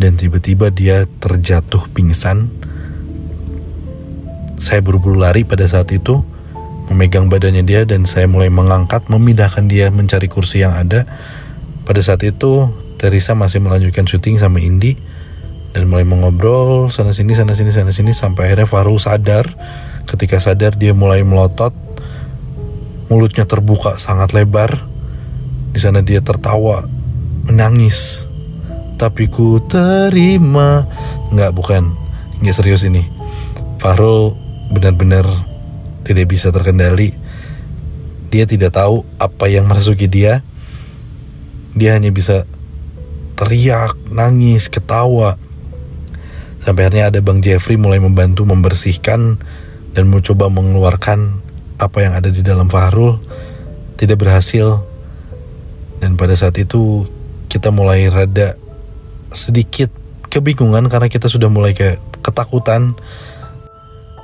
dan 0.00 0.16
tiba-tiba 0.16 0.72
dia 0.72 1.04
terjatuh 1.20 1.92
pingsan. 1.92 2.48
Saya 4.56 4.80
buru-buru 4.80 5.20
lari 5.20 5.44
pada 5.44 5.68
saat 5.68 5.92
itu, 5.92 6.24
memegang 6.88 7.28
badannya 7.28 7.68
dia 7.68 7.84
dan 7.84 8.08
saya 8.08 8.24
mulai 8.24 8.48
mengangkat, 8.48 9.04
memindahkan 9.12 9.68
dia 9.68 9.92
mencari 9.92 10.24
kursi 10.24 10.64
yang 10.64 10.72
ada. 10.72 11.04
Pada 11.84 12.00
saat 12.00 12.24
itu, 12.24 12.72
Teresa 12.96 13.36
masih 13.36 13.60
melanjutkan 13.60 14.08
syuting 14.08 14.40
sama 14.40 14.56
Indi 14.56 14.96
dan 15.76 15.84
mulai 15.84 16.08
mengobrol 16.08 16.88
sana 16.88 17.12
sini 17.12 17.36
sana 17.36 17.52
sini 17.52 17.76
sana 17.76 17.92
sini 17.92 18.16
sampai 18.16 18.48
akhirnya 18.48 18.64
Farul 18.64 18.96
sadar 18.96 19.52
ketika 20.08 20.40
sadar 20.40 20.80
dia 20.80 20.96
mulai 20.96 21.26
melotot 21.26 21.76
mulutnya 23.12 23.44
terbuka 23.44 23.98
sangat 23.98 24.32
lebar 24.32 24.93
di 25.74 25.82
sana 25.82 26.06
dia 26.06 26.22
tertawa 26.22 26.86
menangis. 27.50 28.30
Tapi 28.94 29.26
ku 29.26 29.58
terima. 29.66 30.86
Nggak 31.34 31.50
bukan. 31.50 31.90
Nggak 32.38 32.54
serius 32.54 32.86
ini. 32.86 33.02
Farul 33.82 34.38
benar-benar 34.70 35.26
tidak 36.06 36.30
bisa 36.30 36.54
terkendali. 36.54 37.10
Dia 38.30 38.46
tidak 38.46 38.78
tahu 38.78 39.02
apa 39.18 39.50
yang 39.50 39.66
merasuki 39.66 40.06
dia. 40.06 40.46
Dia 41.74 41.98
hanya 41.98 42.14
bisa 42.14 42.46
teriak 43.34 43.98
nangis 44.14 44.70
ketawa. 44.70 45.34
Sampai 46.62 46.86
akhirnya 46.86 47.10
ada 47.10 47.20
Bang 47.20 47.42
Jeffrey 47.42 47.76
mulai 47.76 47.98
membantu 47.98 48.46
membersihkan 48.46 49.42
dan 49.92 50.04
mencoba 50.06 50.48
mengeluarkan 50.48 51.42
apa 51.76 51.98
yang 52.06 52.14
ada 52.14 52.30
di 52.30 52.40
dalam 52.40 52.70
Fahrul. 52.70 53.18
Tidak 53.98 54.16
berhasil. 54.16 54.93
Dan 55.98 56.18
pada 56.18 56.34
saat 56.34 56.56
itu 56.58 57.06
kita 57.50 57.70
mulai 57.70 58.10
rada 58.10 58.58
sedikit 59.34 59.90
kebingungan 60.30 60.90
karena 60.90 61.06
kita 61.06 61.30
sudah 61.30 61.46
mulai 61.46 61.74
kayak 61.74 62.02
ketakutan 62.22 62.98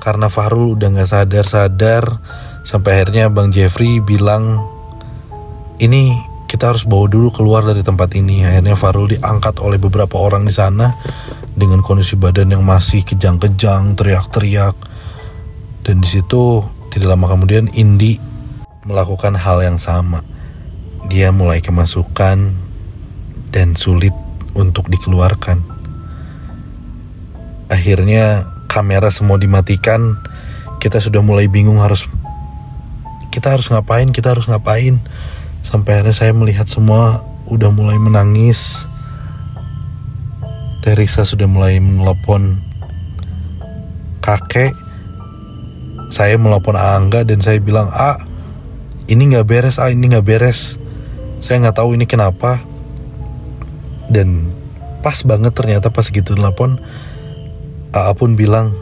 karena 0.00 0.32
Fahrul 0.32 0.74
udah 0.74 0.88
nggak 0.96 1.10
sadar-sadar 1.10 2.24
sampai 2.64 2.98
akhirnya 2.98 3.28
Bang 3.28 3.52
Jeffrey 3.52 4.00
bilang 4.00 4.64
ini 5.78 6.16
kita 6.50 6.74
harus 6.74 6.82
bawa 6.88 7.06
dulu 7.06 7.30
keluar 7.30 7.62
dari 7.62 7.84
tempat 7.86 8.16
ini 8.18 8.42
akhirnya 8.42 8.74
Farul 8.74 9.06
diangkat 9.12 9.62
oleh 9.62 9.78
beberapa 9.78 10.18
orang 10.18 10.42
di 10.48 10.50
sana 10.50 10.90
dengan 11.54 11.84
kondisi 11.84 12.16
badan 12.16 12.54
yang 12.56 12.64
masih 12.64 13.04
kejang-kejang, 13.04 13.94
teriak-teriak. 13.98 14.74
Dan 15.84 16.00
di 16.00 16.08
situ 16.08 16.64
tidak 16.90 17.14
lama 17.16 17.26
kemudian 17.28 17.68
Indi 17.76 18.16
melakukan 18.88 19.36
hal 19.36 19.62
yang 19.62 19.76
sama. 19.76 20.24
Dia 21.08 21.32
mulai 21.32 21.64
kemasukan 21.64 22.52
dan 23.48 23.68
sulit 23.78 24.12
untuk 24.52 24.92
dikeluarkan. 24.92 25.62
Akhirnya 27.72 28.50
kamera 28.68 29.08
semua 29.08 29.40
dimatikan. 29.40 30.18
Kita 30.82 31.00
sudah 31.00 31.24
mulai 31.24 31.48
bingung 31.48 31.80
harus 31.80 32.04
kita 33.30 33.54
harus 33.54 33.70
ngapain, 33.70 34.10
kita 34.10 34.34
harus 34.34 34.50
ngapain. 34.50 34.98
Sampai 35.64 36.00
akhirnya 36.00 36.16
saya 36.16 36.32
melihat 36.34 36.66
semua 36.66 37.22
udah 37.46 37.70
mulai 37.72 37.96
menangis 37.96 38.90
Teresa 40.80 41.28
sudah 41.28 41.44
mulai 41.44 41.76
menelpon 41.76 42.56
kakek. 44.24 44.72
Saya 46.08 46.40
melapor 46.40 46.74
Angga 46.74 47.20
dan 47.22 47.44
saya 47.44 47.60
bilang, 47.60 47.92
"Ah, 47.92 48.16
ini 49.04 49.28
nggak 49.28 49.44
beres, 49.44 49.76
ah 49.76 49.92
ini 49.92 50.08
nggak 50.08 50.24
beres. 50.24 50.79
Saya 51.40 51.64
nggak 51.64 51.76
tahu 51.80 51.96
ini 51.96 52.04
kenapa." 52.06 52.62
Dan 54.10 54.52
pas 55.00 55.16
banget 55.24 55.56
ternyata 55.56 55.88
pas 55.88 56.04
gitu 56.04 56.36
telepon 56.36 56.76
AA 57.90 58.12
pun 58.14 58.36
bilang 58.38 58.74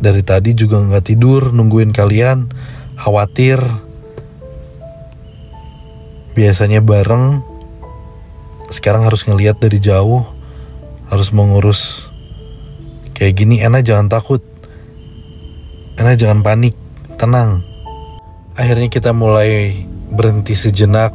dari 0.00 0.26
tadi 0.26 0.56
juga 0.58 0.82
nggak 0.82 1.04
tidur 1.06 1.54
nungguin 1.54 1.94
kalian 1.94 2.50
khawatir. 2.98 3.62
Biasanya 6.34 6.82
bareng. 6.82 7.46
Sekarang 8.72 9.06
harus 9.06 9.22
ngelihat 9.22 9.62
dari 9.62 9.78
jauh 9.78 10.26
harus 11.06 11.30
mengurus. 11.30 12.10
Kayak 13.14 13.44
gini 13.44 13.62
enak 13.62 13.86
jangan 13.86 14.10
takut. 14.10 14.42
Enak 15.94 16.18
jangan 16.18 16.42
panik 16.42 16.74
tenang. 17.14 17.62
Akhirnya 18.58 18.90
kita 18.90 19.14
mulai 19.14 19.86
berhenti 20.10 20.58
sejenak 20.58 21.14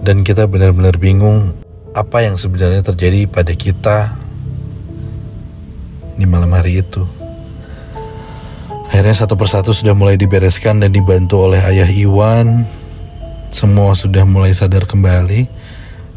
dan 0.00 0.24
kita 0.24 0.48
benar-benar 0.48 0.96
bingung 0.96 1.52
apa 1.92 2.24
yang 2.24 2.38
sebenarnya 2.38 2.80
terjadi 2.86 3.26
pada 3.28 3.52
kita 3.52 4.16
di 6.16 6.24
malam 6.28 6.52
hari 6.52 6.80
itu. 6.80 7.04
Akhirnya 8.90 9.14
satu 9.14 9.38
persatu 9.38 9.70
sudah 9.70 9.94
mulai 9.94 10.18
dibereskan 10.18 10.82
dan 10.82 10.90
dibantu 10.90 11.46
oleh 11.46 11.62
ayah 11.62 11.86
Iwan. 11.86 12.66
Semua 13.50 13.94
sudah 13.94 14.26
mulai 14.26 14.50
sadar 14.50 14.84
kembali. 14.84 15.46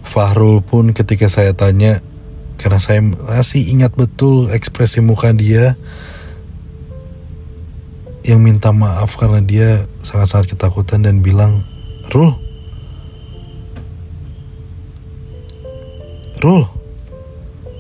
Fahrul 0.04 0.60
pun 0.66 0.92
ketika 0.92 1.30
saya 1.30 1.54
tanya, 1.54 2.02
karena 2.58 2.82
saya 2.82 3.00
masih 3.02 3.72
ingat 3.72 3.94
betul 3.94 4.50
ekspresi 4.50 5.00
muka 5.00 5.32
dia 5.32 5.78
yang 8.24 8.40
minta 8.40 8.72
maaf 8.72 9.16
karena 9.20 9.40
dia 9.44 9.70
sangat-sangat 10.04 10.56
ketakutan 10.56 11.04
dan 11.08 11.24
bilang, 11.24 11.64
Rul, 12.12 12.43
Rul. 16.44 16.68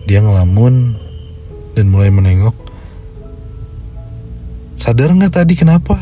Dia 0.07 0.23
ngelamun 0.23 0.95
dan 1.75 1.85
mulai 1.91 2.07
menengok. 2.07 2.55
Sadar 4.79 5.11
nggak 5.11 5.35
tadi 5.35 5.59
kenapa? 5.59 5.99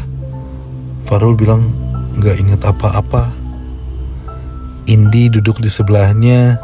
Farul 1.10 1.34
bilang 1.34 1.74
nggak 2.21 2.38
inget 2.38 2.62
apa-apa. 2.62 3.34
Indi 4.86 5.34
duduk 5.34 5.58
di 5.58 5.74
sebelahnya, 5.74 6.62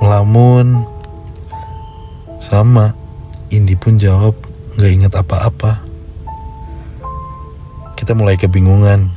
ngelamun. 0.00 0.88
Sama, 2.40 2.96
Indi 3.52 3.76
pun 3.76 4.00
jawab 4.00 4.32
nggak 4.80 4.92
inget 4.96 5.12
apa-apa. 5.12 5.84
Kita 8.00 8.16
mulai 8.16 8.40
kebingungan. 8.40 9.12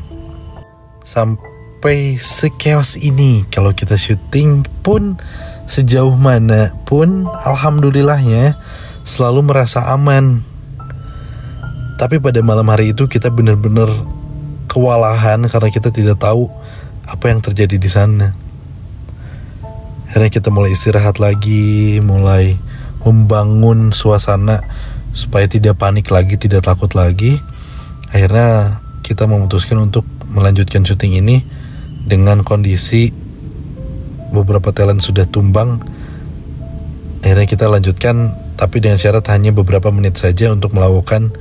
Sampai 1.07 2.19
sekeos 2.19 2.99
ini 2.99 3.47
kalau 3.47 3.71
kita 3.71 3.95
syuting 3.95 4.67
pun 4.83 5.15
sejauh 5.65 6.13
mana 6.15 6.73
pun 6.85 7.25
alhamdulillahnya 7.27 8.57
selalu 9.03 9.51
merasa 9.51 9.91
aman. 9.93 10.41
Tapi 11.97 12.17
pada 12.17 12.41
malam 12.41 12.65
hari 12.69 12.97
itu 12.97 13.05
kita 13.05 13.29
benar-benar 13.29 13.89
kewalahan 14.65 15.45
karena 15.45 15.69
kita 15.69 15.93
tidak 15.93 16.17
tahu 16.17 16.49
apa 17.05 17.25
yang 17.29 17.43
terjadi 17.43 17.77
di 17.77 17.89
sana. 17.89 18.33
Akhirnya 20.09 20.31
kita 20.33 20.49
mulai 20.51 20.75
istirahat 20.75 21.21
lagi, 21.23 22.03
mulai 22.03 22.59
membangun 23.05 23.95
suasana 23.95 24.59
supaya 25.15 25.47
tidak 25.47 25.79
panik 25.79 26.11
lagi, 26.11 26.35
tidak 26.35 26.67
takut 26.67 26.91
lagi. 26.97 27.39
Akhirnya 28.11 28.81
kita 29.05 29.27
memutuskan 29.27 29.79
untuk 29.79 30.03
melanjutkan 30.31 30.83
syuting 30.83 31.19
ini 31.19 31.43
dengan 32.07 32.43
kondisi 32.43 33.11
beberapa 34.31 34.71
talent 34.71 35.03
sudah 35.03 35.27
tumbang 35.27 35.83
akhirnya 37.21 37.47
kita 37.47 37.69
lanjutkan 37.69 38.33
tapi 38.57 38.81
dengan 38.81 38.97
syarat 38.97 39.25
hanya 39.29 39.53
beberapa 39.53 39.93
menit 39.93 40.17
saja 40.17 40.49
untuk 40.49 40.73
melakukan 40.73 41.35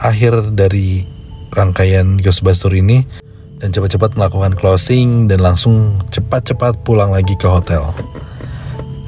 akhir 0.00 0.56
dari 0.56 1.04
rangkaian 1.52 2.16
Ghostbuster 2.16 2.72
ini 2.72 3.04
dan 3.60 3.76
cepat-cepat 3.76 4.16
melakukan 4.16 4.56
closing 4.56 5.28
dan 5.28 5.44
langsung 5.44 6.00
cepat-cepat 6.08 6.80
pulang 6.80 7.12
lagi 7.12 7.36
ke 7.36 7.44
hotel. 7.44 7.92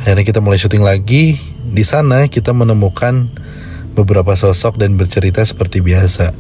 Akhirnya 0.05 0.29
kita 0.29 0.45
mulai 0.45 0.61
syuting 0.61 0.85
lagi. 0.85 1.41
Di 1.73 1.85
sana 1.89 2.29
kita 2.29 2.53
menemukan 2.53 3.33
beberapa 3.97 4.37
sosok 4.37 4.77
dan 4.77 5.01
bercerita 5.01 5.41
seperti 5.41 5.81
biasa. 5.81 6.37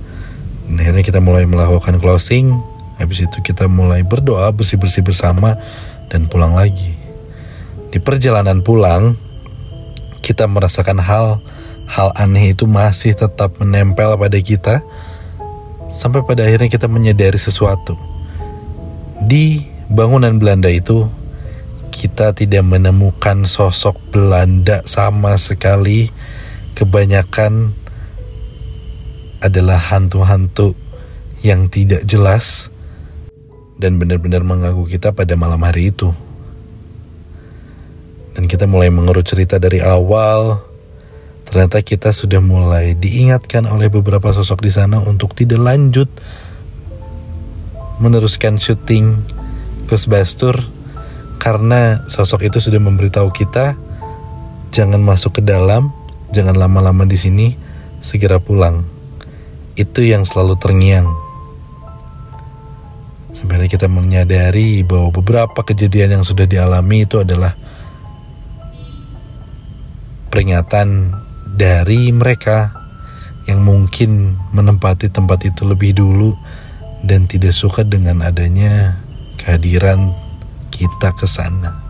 Dan 0.68 0.76
akhirnya 0.76 1.04
kita 1.08 1.20
mulai 1.24 1.48
melakukan 1.48 1.96
closing. 2.04 2.52
Habis 3.00 3.24
itu 3.24 3.38
kita 3.40 3.64
mulai 3.64 4.04
berdoa 4.04 4.52
bersih-bersih 4.52 5.00
bersama 5.00 5.56
dan 6.12 6.28
pulang 6.28 6.52
lagi. 6.52 6.92
Di 7.88 7.96
perjalanan 7.96 8.60
pulang, 8.60 9.16
kita 10.20 10.44
merasakan 10.44 11.00
hal 11.00 11.40
hal 11.88 12.12
aneh 12.20 12.52
itu 12.52 12.68
masih 12.68 13.16
tetap 13.16 13.56
menempel 13.60 14.16
pada 14.16 14.38
kita 14.40 14.84
sampai 15.92 16.24
pada 16.24 16.44
akhirnya 16.44 16.68
kita 16.68 16.88
menyadari 16.88 17.36
sesuatu. 17.40 17.96
Di 19.24 19.64
bangunan 19.88 20.36
Belanda 20.36 20.68
itu 20.68 21.08
kita 21.92 22.32
tidak 22.32 22.64
menemukan 22.64 23.44
sosok 23.44 24.00
Belanda 24.08 24.80
sama 24.88 25.36
sekali. 25.36 26.08
Kebanyakan 26.72 27.76
adalah 29.44 29.76
hantu-hantu 29.76 30.72
yang 31.44 31.68
tidak 31.68 32.08
jelas 32.08 32.71
dan 33.76 33.96
benar-benar 33.96 34.44
mengganggu 34.44 34.84
kita 34.88 35.12
pada 35.12 35.36
malam 35.36 35.60
hari 35.64 35.94
itu. 35.94 36.12
Dan 38.32 38.48
kita 38.48 38.64
mulai 38.64 38.88
mengurut 38.88 39.24
cerita 39.28 39.60
dari 39.60 39.84
awal. 39.84 40.64
Ternyata 41.44 41.84
kita 41.84 42.16
sudah 42.16 42.40
mulai 42.40 42.96
diingatkan 42.96 43.68
oleh 43.68 43.92
beberapa 43.92 44.32
sosok 44.32 44.64
di 44.64 44.72
sana 44.72 45.04
untuk 45.04 45.36
tidak 45.36 45.60
lanjut 45.60 46.08
meneruskan 48.00 48.56
syuting 48.56 49.20
Ghostbuster 49.84 50.56
karena 51.36 52.00
sosok 52.08 52.48
itu 52.48 52.58
sudah 52.62 52.80
memberitahu 52.80 53.28
kita 53.34 53.76
jangan 54.72 55.04
masuk 55.04 55.38
ke 55.38 55.42
dalam, 55.44 55.92
jangan 56.32 56.56
lama-lama 56.56 57.04
di 57.04 57.20
sini, 57.20 57.54
segera 58.00 58.40
pulang. 58.40 58.88
Itu 59.76 60.00
yang 60.00 60.24
selalu 60.24 60.56
terngiang. 60.56 61.31
Sampai 63.42 63.66
kita 63.66 63.90
menyadari 63.90 64.86
bahwa 64.86 65.10
beberapa 65.10 65.66
kejadian 65.66 66.14
yang 66.14 66.22
sudah 66.22 66.46
dialami 66.46 67.02
itu 67.02 67.26
adalah 67.26 67.58
peringatan 70.30 71.10
dari 71.50 72.14
mereka 72.14 72.70
yang 73.50 73.66
mungkin 73.66 74.38
menempati 74.54 75.10
tempat 75.10 75.42
itu 75.42 75.66
lebih 75.66 75.90
dulu 75.98 76.38
dan 77.02 77.26
tidak 77.26 77.50
suka 77.50 77.82
dengan 77.82 78.22
adanya 78.22 79.02
kehadiran 79.42 80.14
kita 80.70 81.10
ke 81.10 81.26
sana. 81.26 81.82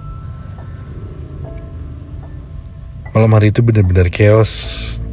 Malam 3.12 3.28
hari 3.36 3.52
itu 3.52 3.60
benar-benar 3.60 4.08
chaos 4.08 4.56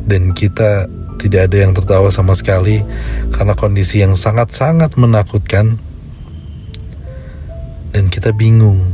dan 0.08 0.32
kita 0.32 0.88
tidak 1.19 1.52
ada 1.52 1.67
yang 1.67 1.75
tertawa 1.75 2.08
sama 2.15 2.32
sekali 2.32 2.80
karena 3.36 3.60
kondisi 3.60 3.99
yang 3.99 4.15
sangat-sangat 4.15 4.95
menakutkan 4.95 5.88
dan 7.95 8.08
kita 8.08 8.34
bingung 8.36 8.93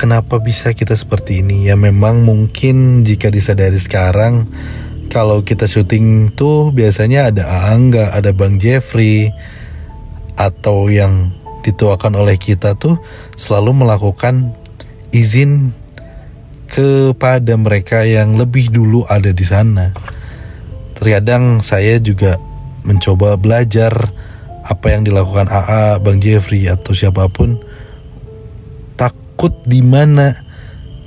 kenapa 0.00 0.40
bisa 0.40 0.72
kita 0.72 0.96
seperti 0.96 1.44
ini 1.44 1.68
ya 1.68 1.76
memang 1.76 2.24
mungkin 2.24 3.04
jika 3.04 3.28
disadari 3.28 3.76
sekarang 3.76 4.48
kalau 5.10 5.42
kita 5.42 5.66
syuting 5.66 6.30
tuh 6.38 6.70
biasanya 6.70 7.34
ada 7.34 7.42
Aangga, 7.44 8.14
ada 8.14 8.30
Bang 8.30 8.62
Jeffrey 8.62 9.34
atau 10.38 10.86
yang 10.86 11.34
dituakan 11.66 12.16
oleh 12.16 12.38
kita 12.40 12.78
tuh 12.78 12.96
selalu 13.34 13.84
melakukan 13.84 14.54
izin 15.10 15.74
kepada 16.70 17.58
mereka 17.58 18.06
yang 18.06 18.38
lebih 18.38 18.70
dulu 18.70 19.02
ada 19.10 19.34
di 19.34 19.42
sana. 19.42 19.90
Terkadang 20.94 21.58
saya 21.60 21.98
juga 21.98 22.38
mencoba 22.86 23.34
belajar 23.34 24.14
apa 24.66 24.92
yang 24.92 25.06
dilakukan 25.06 25.48
AA, 25.48 26.00
Bang 26.02 26.20
Jeffrey 26.20 26.68
atau 26.68 26.92
siapa 26.92 27.28
pun 27.32 27.56
takut 28.98 29.56
di 29.64 29.80
mana 29.80 30.36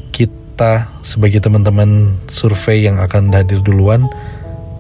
kita 0.10 0.90
sebagai 1.06 1.42
teman-teman 1.42 2.18
survei 2.26 2.86
yang 2.86 2.98
akan 2.98 3.30
hadir 3.30 3.62
duluan 3.62 4.10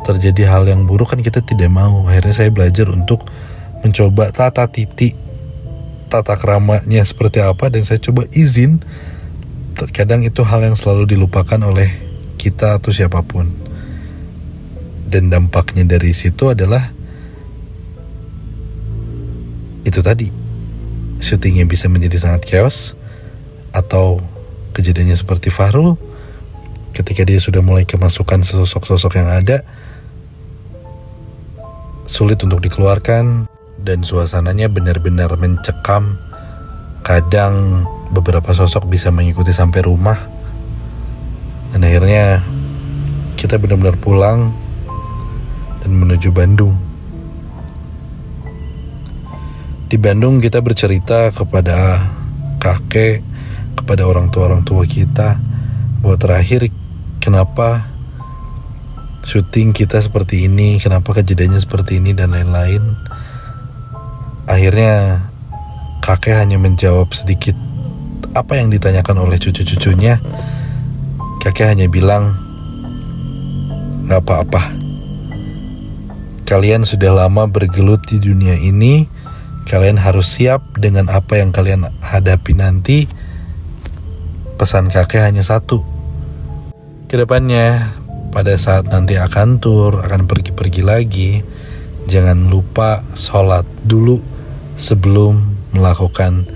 terjadi 0.03 0.49
hal 0.49 0.63
yang 0.67 0.83
buruk 0.89 1.15
kan 1.15 1.21
kita 1.21 1.41
tidak 1.41 1.71
mau. 1.71 2.05
Akhirnya 2.05 2.35
saya 2.35 2.49
belajar 2.49 2.91
untuk 2.91 3.25
mencoba 3.81 4.29
tata 4.33 4.67
titik 4.67 5.15
tata 6.13 6.37
keramanya 6.37 7.01
seperti 7.01 7.41
apa 7.41 7.73
dan 7.73 7.81
saya 7.87 7.97
coba 7.97 8.29
izin. 8.29 8.83
Terkadang 9.73 10.21
itu 10.21 10.45
hal 10.45 10.61
yang 10.61 10.77
selalu 10.77 11.17
dilupakan 11.17 11.57
oleh 11.65 11.89
kita 12.37 12.77
atau 12.77 12.93
siapa 12.93 13.25
pun. 13.25 13.49
Dan 15.09 15.33
dampaknya 15.33 15.97
dari 15.97 16.13
situ 16.13 16.53
adalah 16.53 16.93
itu 19.83 19.99
tadi. 19.99 20.27
Syutingnya 21.19 21.63
bisa 21.63 21.87
menjadi 21.87 22.19
sangat 22.19 22.43
chaos 22.47 22.95
atau 23.71 24.19
kejadiannya 24.75 25.15
seperti 25.15 25.53
Farul 25.53 25.95
ketika 26.93 27.25
dia 27.25 27.39
sudah 27.39 27.63
mulai 27.63 27.87
kemasukan 27.87 28.45
sosok-sosok 28.45 29.17
yang 29.17 29.29
ada 29.29 29.65
sulit 32.05 32.37
untuk 32.43 32.59
dikeluarkan 32.59 33.47
dan 33.79 33.99
suasananya 34.03 34.67
benar-benar 34.67 35.35
mencekam. 35.39 36.19
Kadang 37.03 37.83
beberapa 38.15 38.55
sosok 38.55 38.87
bisa 38.87 39.11
mengikuti 39.11 39.51
sampai 39.51 39.83
rumah. 39.83 40.19
Dan 41.73 41.83
akhirnya 41.83 42.45
kita 43.35 43.59
benar-benar 43.59 43.97
pulang 43.99 44.53
dan 45.83 45.91
menuju 45.97 46.31
Bandung 46.31 46.82
di 49.93 50.01
Bandung 50.01 50.41
kita 50.41 50.57
bercerita 50.65 51.29
kepada 51.29 52.01
kakek 52.57 53.21
kepada 53.77 54.09
orang 54.09 54.33
tua 54.33 54.49
orang 54.49 54.65
tua 54.65 54.89
kita 54.89 55.37
bahwa 56.01 56.17
terakhir 56.17 56.73
kenapa 57.21 57.93
syuting 59.21 59.69
kita 59.69 60.01
seperti 60.01 60.49
ini, 60.49 60.81
kenapa 60.81 61.13
kejadiannya 61.13 61.61
seperti 61.61 62.01
ini 62.01 62.17
dan 62.17 62.33
lain-lain. 62.33 62.97
Akhirnya 64.49 65.29
kakek 66.01 66.41
hanya 66.41 66.57
menjawab 66.57 67.13
sedikit 67.13 67.53
apa 68.33 68.57
yang 68.57 68.73
ditanyakan 68.73 69.29
oleh 69.29 69.37
cucu-cucunya. 69.37 70.17
Kakek 71.37 71.69
hanya 71.69 71.85
bilang, 71.85 72.33
gak 74.09 74.25
apa-apa. 74.25 74.73
Kalian 76.49 76.81
sudah 76.81 77.13
lama 77.13 77.45
bergelut 77.45 78.01
di 78.09 78.17
dunia 78.17 78.57
ini, 78.57 79.05
kalian 79.67 79.99
harus 79.99 80.39
siap 80.39 80.61
dengan 80.79 81.07
apa 81.11 81.39
yang 81.39 81.55
kalian 81.55 81.87
hadapi 82.03 82.53
nanti. 82.55 83.07
Pesan 84.59 84.87
kakek 84.93 85.27
hanya 85.27 85.43
satu, 85.43 85.81
Ke 87.09 87.19
depannya, 87.19 87.93
pada 88.33 88.57
saat 88.57 88.89
nanti 88.89 89.19
akan 89.19 89.61
tur, 89.61 90.01
akan 90.01 90.25
pergi-pergi 90.25 90.81
lagi, 90.81 91.31
jangan 92.09 92.49
lupa 92.49 93.05
sholat 93.13 93.65
dulu 93.85 94.17
sebelum 94.73 95.37
melakukan 95.75 96.47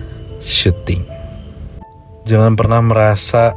syuting. 0.41 1.05
Jangan 2.25 2.57
pernah 2.57 2.81
merasa 2.81 3.53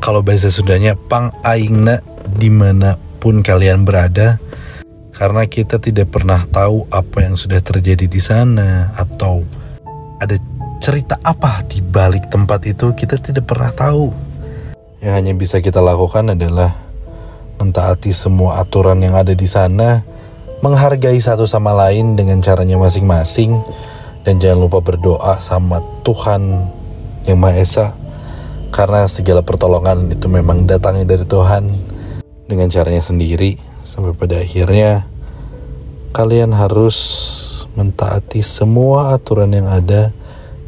kalau 0.00 0.24
bahasa 0.24 0.48
Sundanya 0.48 0.96
pang 0.96 1.34
aingna 1.44 2.00
di 2.24 2.48
mana 2.48 2.96
pun 3.20 3.44
kalian 3.44 3.84
berada, 3.84 4.40
karena 5.20 5.44
kita 5.44 5.76
tidak 5.76 6.16
pernah 6.16 6.48
tahu 6.48 6.88
apa 6.88 7.28
yang 7.28 7.36
sudah 7.36 7.60
terjadi 7.60 8.08
di 8.08 8.16
sana 8.16 8.88
atau 8.96 9.44
ada 10.16 10.40
cerita 10.80 11.20
apa 11.20 11.60
di 11.68 11.84
balik 11.84 12.32
tempat 12.32 12.64
itu 12.64 12.96
kita 12.96 13.20
tidak 13.20 13.44
pernah 13.44 13.68
tahu. 13.68 14.08
Yang 15.04 15.12
hanya 15.12 15.32
bisa 15.36 15.60
kita 15.60 15.84
lakukan 15.84 16.32
adalah 16.32 16.72
mentaati 17.60 18.16
semua 18.16 18.64
aturan 18.64 19.04
yang 19.04 19.12
ada 19.12 19.36
di 19.36 19.44
sana, 19.44 20.00
menghargai 20.64 21.20
satu 21.20 21.44
sama 21.44 21.76
lain 21.76 22.16
dengan 22.16 22.40
caranya 22.40 22.80
masing-masing, 22.80 23.60
dan 24.24 24.40
jangan 24.40 24.64
lupa 24.64 24.80
berdoa 24.80 25.36
sama 25.36 25.84
Tuhan 26.00 26.64
Yang 27.28 27.36
Maha 27.36 27.60
Esa, 27.60 27.86
karena 28.72 29.04
segala 29.04 29.44
pertolongan 29.44 30.08
itu 30.08 30.32
memang 30.32 30.64
datangnya 30.64 31.04
dari 31.04 31.28
Tuhan 31.28 31.76
dengan 32.48 32.72
caranya 32.72 33.04
sendiri, 33.04 33.60
sampai 33.84 34.16
pada 34.16 34.40
akhirnya 34.40 35.09
kalian 36.10 36.50
harus 36.50 36.98
mentaati 37.78 38.42
semua 38.42 39.14
aturan 39.14 39.54
yang 39.54 39.70
ada 39.70 40.10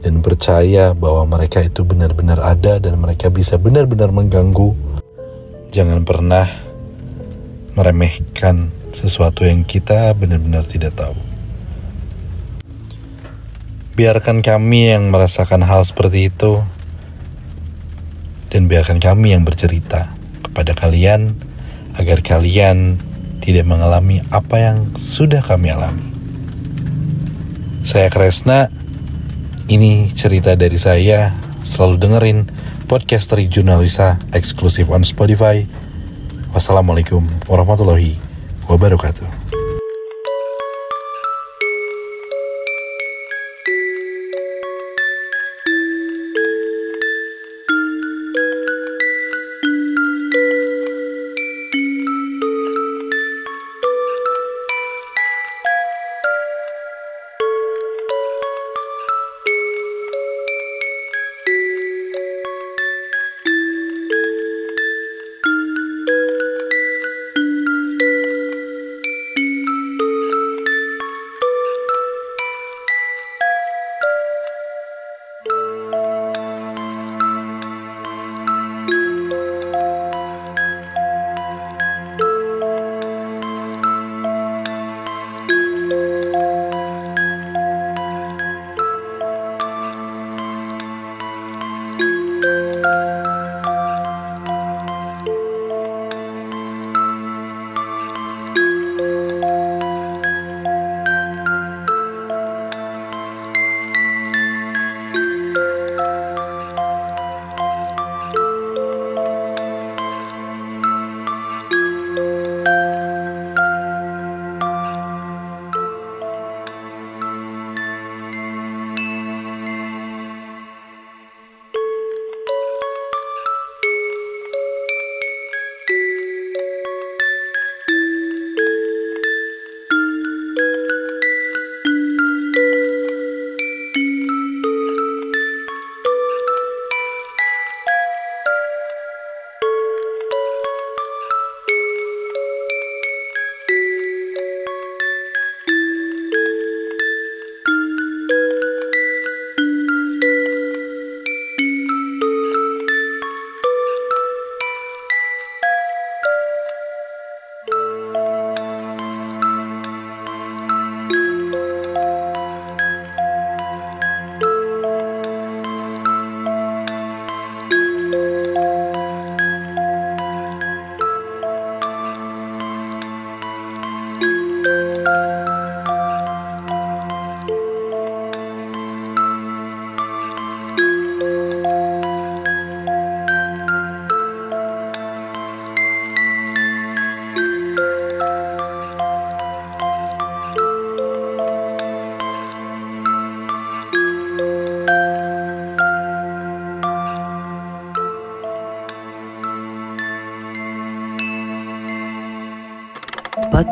dan 0.03 0.23
percaya 0.23 0.95
bahwa 0.95 1.27
mereka 1.27 1.63
itu 1.63 1.83
benar-benar 1.83 2.39
ada 2.43 2.79
dan 2.79 2.99
mereka 2.99 3.31
bisa 3.31 3.59
benar-benar 3.59 4.11
mengganggu. 4.15 4.75
Jangan 5.75 6.07
pernah 6.07 6.47
meremehkan 7.75 8.71
sesuatu 8.95 9.43
yang 9.43 9.67
kita 9.67 10.15
benar-benar 10.15 10.63
tidak 10.67 10.95
tahu. 10.95 11.17
Biarkan 13.93 14.41
kami 14.41 14.95
yang 14.95 15.13
merasakan 15.13 15.67
hal 15.67 15.85
seperti 15.85 16.33
itu 16.33 16.65
dan 18.49 18.69
biarkan 18.69 19.01
kami 19.01 19.37
yang 19.37 19.45
bercerita 19.45 20.13
kepada 20.45 20.77
kalian 20.77 21.37
agar 21.97 22.25
kalian 22.25 23.01
tidak 23.43 23.67
mengalami 23.67 24.23
apa 24.31 24.57
yang 24.63 24.95
sudah 24.95 25.43
kami 25.43 25.75
alami. 25.75 26.07
Saya 27.83 28.07
Kresna 28.09 28.71
ini 29.67 30.09
cerita 30.15 30.55
dari 30.55 30.79
saya. 30.79 31.35
Selalu 31.63 31.95
dengerin 31.99 32.39
podcast 32.87 33.31
dari 33.31 33.51
Jurnalisa 33.51 34.23
eksklusif 34.31 34.87
on 34.91 35.03
Spotify. 35.03 35.67
Wassalamualaikum 36.55 37.27
warahmatullahi 37.51 38.19
wabarakatuh. 38.71 39.62